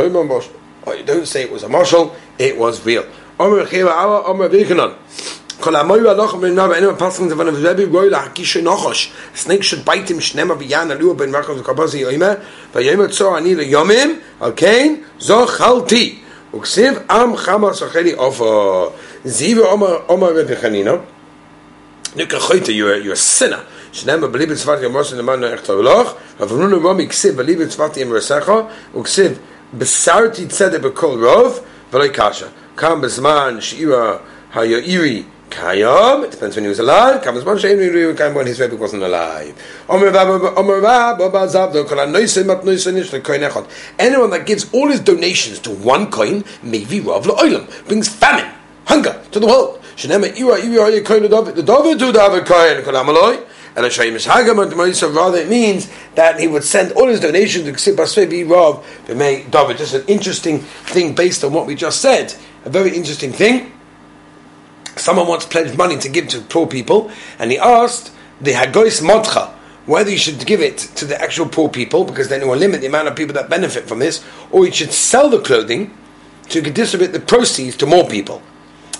you 0.86 1.02
don't 1.04 1.26
say 1.26 1.42
it 1.42 1.50
was 1.50 1.62
a 1.62 1.68
marshal, 1.68 2.14
it 2.38 2.56
was 2.56 2.84
real. 2.86 3.04
Snake 9.34 9.64
should 9.64 9.84
bite 9.84 10.08
him. 10.10 10.20
Okay? 14.40 15.02
Besarti 29.72 30.46
tzede 30.46 30.78
bekol 30.78 31.18
rov. 31.18 31.62
V'loy 31.92 32.12
kasha. 32.12 32.52
Kam 32.76 33.00
bezman 33.00 33.60
shira 33.60 34.20
hayoiri 34.52 35.24
Kayom, 35.50 36.24
it 36.24 36.32
depends 36.32 36.56
when 36.56 36.64
he 36.64 36.68
was 36.68 36.80
alive. 36.80 37.22
Kam 37.22 37.36
Zman 37.36 37.56
Shein 37.56 37.78
Miru, 37.78 38.14
Kam 38.14 38.34
when 38.34 38.46
his 38.46 38.58
Rebbe 38.58 38.74
wasn't 38.76 39.04
alive. 39.04 39.54
Anyone 39.88 40.12
that 44.30 44.42
gives 44.44 44.72
all 44.72 44.88
his 44.88 45.00
donations 45.00 45.60
to 45.60 45.70
one 45.70 46.10
coin, 46.10 46.44
maybe 46.62 47.00
Rav 47.00 47.24
La'olam, 47.24 47.86
brings 47.86 48.08
famine, 48.08 48.52
hunger 48.86 49.22
to 49.30 49.38
the 49.38 49.46
world. 49.46 49.80
Shenema 49.94 50.36
Ira 50.36 50.60
Ira 50.60 51.00
Koin 51.00 51.22
the 51.54 51.62
David 51.62 51.98
to 52.00 52.12
David 52.12 52.44
Koin, 52.44 52.84
Kol 52.84 52.94
Amaloi. 52.94 53.46
And 53.76 53.84
Shayim 53.84 54.16
Hagam 54.26 54.62
and 54.62 55.14
rather 55.14 55.38
it 55.38 55.48
means 55.48 55.90
that 56.14 56.40
he 56.40 56.48
would 56.48 56.64
send 56.64 56.92
all 56.92 57.08
his 57.08 57.20
donations 57.20 57.66
to 57.66 57.72
Ksib 57.72 57.96
Basvebi 57.96 58.48
Rav 58.48 58.84
David. 59.06 59.76
Just 59.76 59.92
an 59.92 60.04
interesting 60.06 60.60
thing 60.60 61.14
based 61.14 61.44
on 61.44 61.52
what 61.52 61.66
we 61.66 61.74
just 61.74 62.00
said. 62.00 62.34
A 62.64 62.70
very 62.70 62.96
interesting 62.96 63.32
thing 63.32 63.72
someone 64.96 65.26
wants 65.26 65.44
pledged 65.44 65.76
money 65.76 65.98
to 65.98 66.08
give 66.08 66.28
to 66.28 66.40
poor 66.40 66.66
people, 66.66 67.10
and 67.38 67.50
he 67.50 67.58
asked 67.58 68.12
the 68.40 68.52
Hagois 68.52 69.02
Modcha 69.02 69.52
whether 69.84 70.10
you 70.10 70.18
should 70.18 70.44
give 70.46 70.60
it 70.60 70.78
to 70.78 71.04
the 71.04 71.20
actual 71.20 71.46
poor 71.46 71.68
people, 71.68 72.04
because 72.04 72.28
then 72.28 72.40
it 72.40 72.46
will 72.46 72.56
limit 72.56 72.80
the 72.80 72.88
amount 72.88 73.06
of 73.06 73.14
people 73.14 73.34
that 73.34 73.48
benefit 73.48 73.86
from 73.86 74.00
this, 74.00 74.24
or 74.50 74.66
you 74.66 74.72
should 74.72 74.92
sell 74.92 75.28
the 75.30 75.40
clothing 75.40 75.96
to 76.48 76.60
distribute 76.60 77.12
the 77.12 77.20
proceeds 77.20 77.76
to 77.76 77.86
more 77.86 78.08
people. 78.08 78.42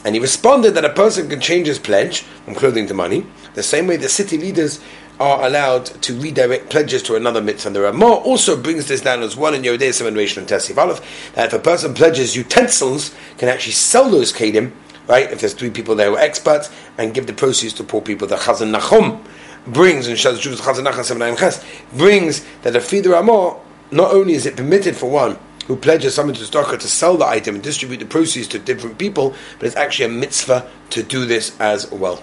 And 0.07 0.15
he 0.15 0.21
responded 0.21 0.71
that 0.75 0.85
a 0.85 0.91
person 0.91 1.29
can 1.29 1.41
change 1.41 1.67
his 1.67 1.81
pledge 1.81 2.21
from 2.21 2.55
clothing 2.55 2.87
to 2.87 2.95
money, 2.95 3.27
the 3.55 3.63
same 3.65 3.89
way 3.89 3.97
the 3.97 4.09
city 4.09 4.39
leaders 4.39 4.79
are 5.19 5.45
allowed 5.45 5.87
to 6.03 6.15
redirect 6.15 6.71
pledges 6.71 7.03
to 7.03 7.17
another 7.17 7.43
mitzvah. 7.43 7.71
And 7.71 7.77
the 7.77 7.81
Ramah 7.81 8.07
also 8.07 8.57
brings 8.57 8.87
this 8.87 9.01
down 9.01 9.25
as 9.25 9.37
well 9.37 9.53
in 9.53 9.63
Yodei 9.63 9.93
Seven 9.93 10.17
and 10.17 10.49
Tessif 10.49 10.79
Aleph, 10.79 11.35
that 11.35 11.47
if 11.47 11.53
a 11.55 11.59
person 11.59 11.93
pledges 11.93 12.37
utensils, 12.37 13.17
can 13.37 13.49
actually 13.49 13.73
sell 13.73 14.09
those 14.09 14.33
kedim 14.33 14.71
right? 15.09 15.31
If 15.31 15.41
there's 15.41 15.55
three 15.55 15.71
people 15.71 15.95
there 15.97 16.11
who 16.11 16.17
are 16.17 16.21
experts, 16.21 16.71
and 16.99 17.13
give 17.13 17.27
the 17.27 17.33
proceeds 17.33 17.75
to 17.75 17.85
poor 17.85 18.01
people. 18.01 18.29
The 18.29 18.37
Chazan 18.37 18.77
Nachum 18.77 19.25
brings, 19.67 20.07
and 20.07 20.17
Shaz 20.17 20.39
Chazan 20.39 20.85
Nachum 20.85 21.97
brings 21.97 22.45
that 22.63 22.77
a 22.77 22.81
feeder 22.81 23.15
Amor, 23.15 23.61
not 23.91 24.13
only 24.13 24.35
is 24.35 24.47
it 24.47 24.57
permitted 24.57 24.97
for 24.97 25.11
one 25.11 25.39
who 25.67 25.77
pledges 25.77 26.15
something 26.15 26.35
to 26.35 26.43
Stocker 26.43 26.79
to 26.79 26.89
sell 26.89 27.17
the 27.17 27.27
item 27.27 27.57
and 27.57 27.65
distribute 27.65 27.99
the 27.99 28.07
proceeds 28.07 28.49
to 28.49 28.59
different 28.59 28.99
people, 28.99 29.35
but 29.59 29.67
it's 29.67 29.77
actually 29.77 30.07
a 30.07 30.19
mitzvah 30.19 30.71
to 30.91 31.03
do 31.03 31.25
this 31.25 31.59
as 31.61 31.91
well. 31.91 32.23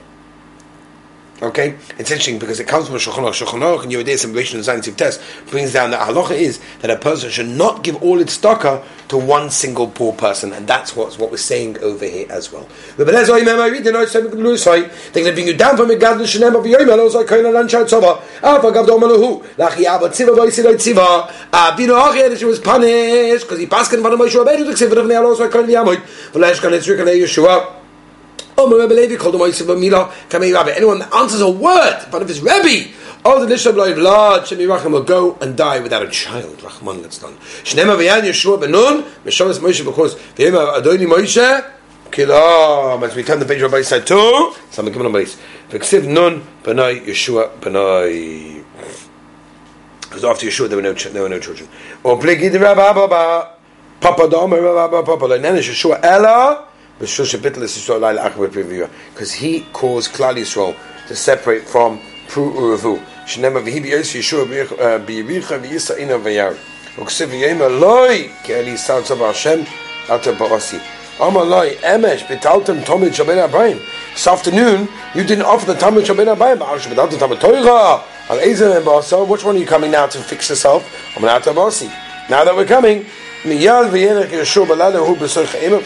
Okay, 1.41 1.75
it's 1.97 2.11
interesting 2.11 2.37
because 2.37 2.59
it 2.59 2.67
comes 2.67 2.87
from 2.87 2.95
Shulchan 2.97 3.23
Aruch. 3.23 3.43
Shulchan 3.43 3.59
Aruch 3.59 3.83
and 3.83 3.91
Yehuday 3.91 4.17
Simulation 4.17 4.57
and 4.57 4.65
Scientific 4.65 4.97
Test 4.97 5.19
brings 5.47 5.73
down 5.73 5.89
that 5.89 6.07
halacha 6.07 6.31
is 6.31 6.59
that 6.79 6.91
a 6.91 6.95
person 6.95 7.29
should 7.31 7.47
not 7.49 7.83
give 7.83 8.01
all 8.03 8.21
its 8.21 8.37
stocker 8.37 8.81
to 9.09 9.17
one 9.17 9.49
single 9.49 9.87
poor 9.87 10.13
person, 10.13 10.53
and 10.53 10.67
that's 10.67 10.95
what's 10.95 11.17
what 11.17 11.31
we're 11.31 11.37
saying 11.37 11.79
over 11.79 12.05
here 12.05 12.27
as 12.29 12.51
well. 12.51 12.67
They're 12.95 13.05
going 13.05 13.25
to 13.25 13.31
bring 15.33 15.47
you 15.47 15.57
down 15.57 15.75
from 15.75 15.89
a 15.89 15.95
gadol 15.95 16.25
shenem 16.25 16.55
of 16.55 16.65
yoyim 16.65 16.87
elo 16.87 17.09
zay 17.09 17.23
koyin 17.23 17.45
alan 17.45 17.67
shad 17.67 17.87
tzova. 17.87 18.21
Alpha 18.41 18.71
gav 18.71 18.85
do 18.85 18.93
malahu 18.93 19.43
lachi 19.57 19.85
abba 19.85 20.09
tziva 20.09 20.35
boy 20.35 20.47
silay 20.47 20.75
tziva. 20.75 21.27
Abino 21.51 21.99
achi 21.99 22.37
she 22.37 22.45
was 22.45 22.59
punished 22.59 23.45
because 23.45 23.59
he 23.59 23.65
passed 23.65 23.91
in 23.91 24.01
front 24.01 24.13
of 24.13 24.19
Moshe 24.19 24.35
Rabbeinu 24.35 24.65
to 24.65 24.85
tziva 24.85 24.97
of 24.97 25.05
ne'alo 25.07 25.35
zay 25.35 25.49
koyin 25.49 25.67
liyamoy. 25.67 25.97
V'lesh 26.31 26.61
kan 26.61 26.71
etzrik 26.71 26.99
alei 26.99 27.19
Yeshua. 27.19 27.82
Oh, 28.57 28.71
Anyone 30.75 30.99
that 30.99 31.13
answers 31.13 31.41
a 31.41 31.49
word 31.49 32.03
in 32.03 32.09
front 32.09 32.21
of 32.23 32.27
his 32.27 32.41
Rebbe, 32.41 32.91
Oh, 33.25 33.45
the 33.45 33.53
Lisha 33.53 33.71
Bloid 33.71 33.95
Vlad 33.95 34.41
Shemi 34.41 34.67
Racham 34.67 34.91
will 34.91 35.01
go 35.01 35.37
and 35.39 35.55
die 35.55 35.79
without 35.79 36.03
a 36.03 36.09
child. 36.09 36.57
Rachman, 36.57 37.01
that's 37.01 37.19
done. 37.19 37.35
Shnema 37.63 37.95
Vayan 37.95 38.21
Yeshua 38.23 38.61
Benun, 38.61 39.03
Meshamas 39.23 39.59
Moshe 39.59 39.85
because 39.85 40.15
Vema 40.35 40.75
Adoni 40.75 41.07
Moshe, 41.07 41.71
Kilam. 42.11 43.01
As 43.01 43.15
we 43.15 43.23
turn 43.23 43.39
the 43.39 43.45
page, 43.45 43.61
Rabbi 43.61 43.81
said 43.81 44.05
two. 44.05 44.53
Something 44.71 44.93
coming 44.93 45.05
on 45.05 45.13
base. 45.13 45.37
V'ksiv 45.69 46.05
Nun 46.05 46.45
Benai 46.63 47.05
Yeshua 47.05 47.57
Benai. 47.59 48.61
Because 50.01 50.25
after 50.25 50.45
Yeshua 50.45 50.67
there 50.67 50.75
were 50.75 50.83
no 50.83 50.91
there 50.93 51.23
were 51.23 51.29
no 51.29 51.39
children. 51.39 51.69
Or 52.03 52.19
Pligi 52.19 52.51
Rabba 52.51 52.93
Baba 52.93 53.53
Papa 54.01 54.29
Dom 54.29 54.53
Rabba 54.53 55.01
Papa 55.01 55.25
Lenan 55.25 55.57
Yeshua 55.59 56.03
Ella. 56.03 56.67
Because 59.09 59.33
he 59.33 59.61
caused 59.73 60.11
Klal 60.11 60.35
Yisrael 60.35 60.75
to 61.07 61.15
separate 61.15 61.63
from 61.63 61.99
Pru 62.27 62.53
Uravu. 62.53 62.99
Shnema 63.25 63.61
v'hi 63.61 63.81
uh, 64.79 64.99
tomid 72.83 73.11
abayim. 73.47 73.79
This 74.13 74.27
afternoon, 74.27 74.87
you 75.13 75.23
didn't 75.23 75.45
offer 75.45 75.65
the 75.65 75.73
tamid 75.73 76.05
shabin 76.05 76.35
abayim. 76.35 76.57
Tamid 76.57 77.39
toicha. 77.39 78.03
Al 78.29 78.39
ezer 78.39 78.77
and. 78.77 79.29
Which 79.29 79.43
one 79.43 79.55
are 79.55 79.59
you 79.59 79.65
coming 79.65 79.91
now 79.91 80.07
to 80.07 80.19
fix 80.19 80.49
yourself? 80.49 80.83
Now 82.29 82.45
that 82.45 82.55
we're 82.55 82.65
coming, 82.65 83.05
מיד 83.44 83.86
וילך 83.90 84.32
ישוע 84.32 84.64
בלילה 84.64 84.98
הוא 84.98 85.16
בסורך 85.16 85.54
אימא 85.54 85.76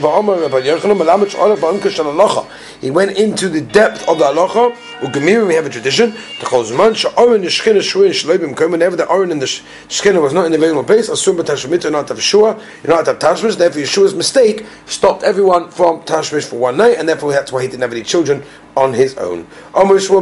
ואומר 0.00 0.34
רבי 0.44 0.68
יוחנן 0.68 0.92
מלמד 0.92 1.28
שעולה 1.28 1.56
בעומקה 1.56 1.90
של 1.90 2.06
הלכה. 2.06 2.40
He 2.82 2.86
went 2.86 3.16
into 3.16 3.48
the 3.48 3.76
depth 3.76 4.08
of 4.08 4.18
the 4.18 4.24
halacha. 4.24 4.95
Ugemirim, 4.99 5.47
we 5.47 5.53
have 5.53 5.67
a 5.67 5.69
tradition. 5.69 6.09
The 6.39 6.47
chol 6.47 6.95
she'oren 6.95 7.43
yeshchina 7.43 7.81
shuin 7.81 8.09
shloi 8.09 8.39
b'mkoim. 8.39 8.71
Whenever 8.71 8.95
the 8.95 9.05
oren 9.07 9.29
in 9.29 9.37
the 9.37 9.45
shchina 9.45 10.19
was 10.19 10.33
not 10.33 10.45
in 10.45 10.51
the 10.51 10.57
available 10.57 10.83
place, 10.83 11.07
assume 11.07 11.37
b'tashmit 11.37 11.85
or 11.85 11.91
not 11.91 12.09
have 12.09 12.19
shua, 12.19 12.59
you 12.83 12.89
not 12.89 13.05
have 13.05 13.19
tashmish. 13.19 13.55
Therefore, 13.57 13.83
Yeshua's 13.83 14.15
mistake 14.15 14.65
stopped 14.87 15.21
everyone 15.21 15.69
from 15.69 16.01
tashmish 16.01 16.47
for 16.47 16.57
one 16.57 16.77
night, 16.77 16.97
and 16.97 17.07
therefore 17.07 17.31
that's 17.31 17.51
why 17.51 17.61
he 17.61 17.67
didn't 17.67 17.81
have 17.81 17.91
any 17.91 18.01
children 18.01 18.41
on 18.75 18.93
his 18.93 19.15
own. 19.17 19.45
Talmud 19.73 20.17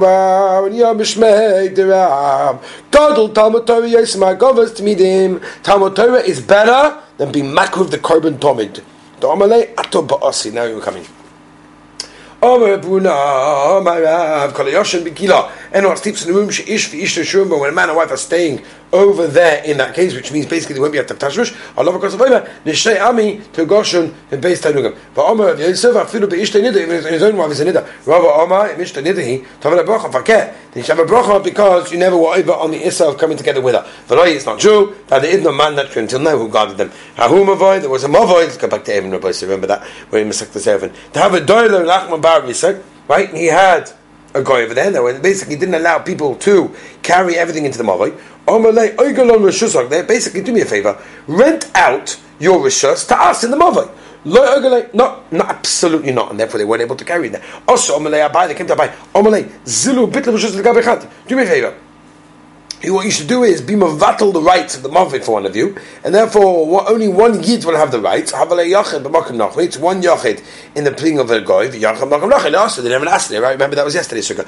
Torah 5.96 6.20
is 6.20 6.42
better 6.42 7.02
than 7.18 7.32
being 7.32 7.46
makruv 7.46 7.92
the 7.92 7.98
korban 7.98 8.38
tomid. 8.40 8.84
The 9.22 9.28
Amalei 9.28 9.74
Ato. 9.78 10.52
Now 10.52 10.64
you're 10.66 10.82
coming. 10.82 11.06
Omer 12.46 12.78
Buna, 12.78 13.84
my 13.84 14.00
Rav, 14.00 14.54
Kol 14.54 14.68
Yoshin 14.68 15.04
Bikila. 15.04 15.50
Anyone 15.76 15.98
sleeps 15.98 16.26
in 16.26 16.32
the 16.32 16.40
room, 16.40 16.50
she 16.50 16.64
ish 16.72 16.88
for 16.88 16.96
ish 16.96 17.34
but 17.34 17.60
when 17.60 17.70
a 17.70 17.74
man 17.74 17.90
and 17.90 17.98
wife 17.98 18.10
are 18.10 18.16
staying 18.16 18.64
over 18.94 19.28
there 19.28 19.62
in 19.66 19.76
that 19.76 19.94
case, 19.94 20.16
which 20.16 20.32
means 20.32 20.46
basically 20.46 20.76
they 20.76 20.80
won't 20.80 20.94
be 20.94 21.00
at 21.00 21.10
the 21.10 21.14
Tashmish, 21.14 21.54
Allah 21.78 21.94
across 21.94 22.14
the 22.14 22.18
Bible, 22.18 22.48
Nishtei 22.64 23.06
Ami 23.06 23.42
to 23.52 23.66
Goshen 23.66 24.16
and 24.32 24.42
base 24.42 24.62
Tanugam. 24.62 24.98
But 25.14 25.26
Omer 25.30 25.54
Yosef, 25.56 25.94
Afilu 25.94 26.32
Be 26.32 26.38
Ishtei 26.38 26.64
Nida, 26.64 26.82
even 26.82 27.04
his 27.12 27.22
own 27.22 27.36
wife 27.36 27.52
is 27.52 27.60
a 27.60 27.66
Nida. 27.66 27.86
Rava 28.08 28.26
Omer, 28.26 28.70
Im 28.70 28.80
Ishtei 28.80 29.04
Nida, 29.04 29.22
he, 29.22 29.40
Tavel 29.60 29.84
Bracha, 29.84 30.10
Fakeh. 30.10 30.56
Then 30.72 30.82
you 30.82 30.84
have 30.84 31.00
a 31.00 31.04
Bracha 31.04 31.44
because 31.44 31.92
you 31.92 31.98
never 31.98 32.16
were 32.16 32.34
over 32.34 32.54
on 32.54 32.72
the 32.72 32.82
Issa 32.82 33.10
of 33.10 33.18
coming 33.18 33.36
together 33.36 33.60
with 33.60 33.76
her. 33.76 33.86
V'loi, 34.08 34.34
it's 34.34 34.46
not 34.46 34.62
true, 34.62 34.96
that 35.08 35.24
there 35.24 35.38
is 35.38 35.44
no 35.44 35.52
man 35.52 35.76
that 35.76 35.94
until 35.98 36.20
now 36.20 36.38
who 36.38 36.48
guarded 36.48 36.78
them. 36.78 36.90
Hahum 37.18 37.52
Avoid, 37.52 37.82
there 37.82 37.90
was 37.90 38.06
a 38.06 38.08
Mavoid, 38.08 38.46
let's 38.46 38.56
go 38.56 38.70
back 38.70 38.86
to 38.86 38.94
Evan 38.94 39.12
Rabbi, 39.12 39.34
remember 39.42 39.68
that, 39.68 39.84
where 40.10 40.24
he 40.24 40.30
Masek 40.30 40.54
the 40.54 40.62
Seven. 40.62 40.94
To 41.12 41.20
have 41.20 41.34
a 41.34 41.42
Doiler, 41.42 41.86
Lachman 41.86 42.22
Bar 42.22 42.44
Yisak, 42.44 42.82
right, 43.10 43.30
he 43.34 43.48
had 43.48 43.92
a 44.36 44.44
guy 44.44 44.62
over 44.62 44.74
there 44.74 44.92
that 44.92 45.22
basically 45.24 45.56
didn't 45.56 45.76
allow 45.76 45.98
people 46.00 46.36
to 46.36 46.76
carry 47.02 47.38
everything 47.38 47.66
into 47.66 47.78
the 47.78 47.84
Mavai. 47.84 48.12
They 49.90 50.02
basically 50.04 50.42
do 50.42 50.54
me 50.54 50.62
a 50.62 50.66
favor, 50.66 51.02
rent 51.28 51.72
out 51.74 52.20
your 52.40 52.60
rishus 52.60 53.08
to 53.08 53.18
us 53.20 53.44
in 53.44 53.52
the 53.52 53.58
Mavai. 53.58 53.90
No, 54.26 55.24
absolutely 55.40 56.12
not, 56.12 56.32
and 56.32 56.40
therefore 56.40 56.58
they 56.58 56.66
weren't 56.66 56.82
able 56.82 56.96
to 56.96 57.06
carry 57.06 57.30
that. 57.30 57.42
Also, 57.68 57.98
Omalei 57.98 58.30
Abai, 58.30 58.48
they 58.48 58.54
came 58.54 58.68
to. 58.68 58.76
Omalei 58.76 59.50
Zilu 59.66 60.12
Do 61.28 61.36
me 61.36 61.44
a 61.44 61.46
favor 61.46 61.76
what 62.84 63.06
you 63.06 63.12
should 63.12 63.28
do 63.28 63.44
is 63.44 63.62
be 63.62 63.74
mavatal 63.74 64.34
the 64.34 64.42
rights 64.42 64.76
of 64.76 64.84
the 64.84 64.90
mavit 64.90 65.24
for 65.24 65.34
one 65.34 65.46
of 65.46 65.56
you, 65.56 65.76
and 66.04 66.14
therefore 66.14 66.88
only 66.90 67.08
one 67.08 67.42
yid 67.42 67.66
will 67.66 67.76
have 67.76 67.92
the 67.92 68.00
rights. 68.00 68.32
It's 68.36 69.78
one 69.78 70.02
yachid 70.02 70.44
in 70.76 70.84
the 70.84 70.92
pling 70.92 71.20
of 71.20 71.32
a 71.32 71.42
goy. 71.42 71.70
Yachid 71.70 72.10
makam 72.10 72.32
nachid. 72.32 72.58
Also, 72.58 72.82
ah, 72.82 72.84
they 72.84 72.90
never 72.90 73.08
asked 73.08 73.32
it. 73.32 73.42
Right? 73.42 73.54
Remember 73.54 73.76
that 73.76 73.86
was 73.86 73.96
yesterday's 73.96 74.30
sukkah. 74.30 74.46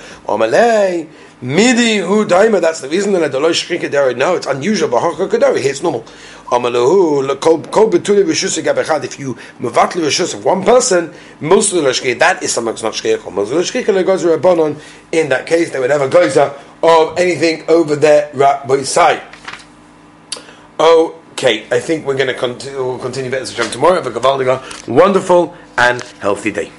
Midi 1.41 1.97
hu 1.97 2.25
daima. 2.25 2.61
That's 2.61 2.81
the 2.81 2.89
reason 2.89 3.13
that 3.13 3.23
I 3.23 3.27
don't 3.27 3.41
know 3.41 4.13
No, 4.13 4.35
it's 4.35 4.47
unusual. 4.47 4.89
But 4.89 5.01
hakakadari, 5.01 5.63
it's 5.63 5.81
normal. 5.81 6.05
Amalahu 6.47 7.39
kol 7.39 7.59
betuli 7.89 8.23
rishus 8.23 8.61
gabechad. 8.61 9.03
If 9.03 9.19
you 9.19 9.35
mavatli 9.59 10.01
rishus 10.01 10.33
of 10.33 10.45
one 10.45 10.63
person, 10.63 11.13
most 11.41 11.73
of 11.73 11.83
the 11.83 11.89
lashkei 11.89 12.17
that 12.19 12.41
is 12.41 12.53
something 12.53 12.73
that's 12.73 12.83
not 12.83 12.93
shkei. 12.93 13.33
Most 13.33 13.51
of 13.51 13.57
the 13.57 13.63
lashkei 13.63 14.05
goes 14.05 14.23
rabbanon. 14.23 14.81
In 15.11 15.29
that 15.29 15.45
case, 15.45 15.71
they 15.71 15.79
would 15.79 15.89
have 15.89 16.01
a 16.01 16.09
goiza 16.09 16.57
of 16.83 17.17
anything 17.17 17.63
over 17.69 17.95
there 17.95 18.29
right 18.33 18.85
side. 18.85 19.21
Okay, 20.79 21.65
I 21.71 21.79
think 21.79 22.05
we're 22.05 22.15
going 22.15 22.27
to 22.27 22.33
continue, 22.33 22.77
we'll 22.77 22.99
continue 22.99 23.31
better 23.31 23.69
tomorrow. 23.69 24.01
Have 24.01 24.15
a 24.15 24.91
wonderful 24.91 25.55
and 25.77 26.01
healthy 26.19 26.51
day. 26.51 26.71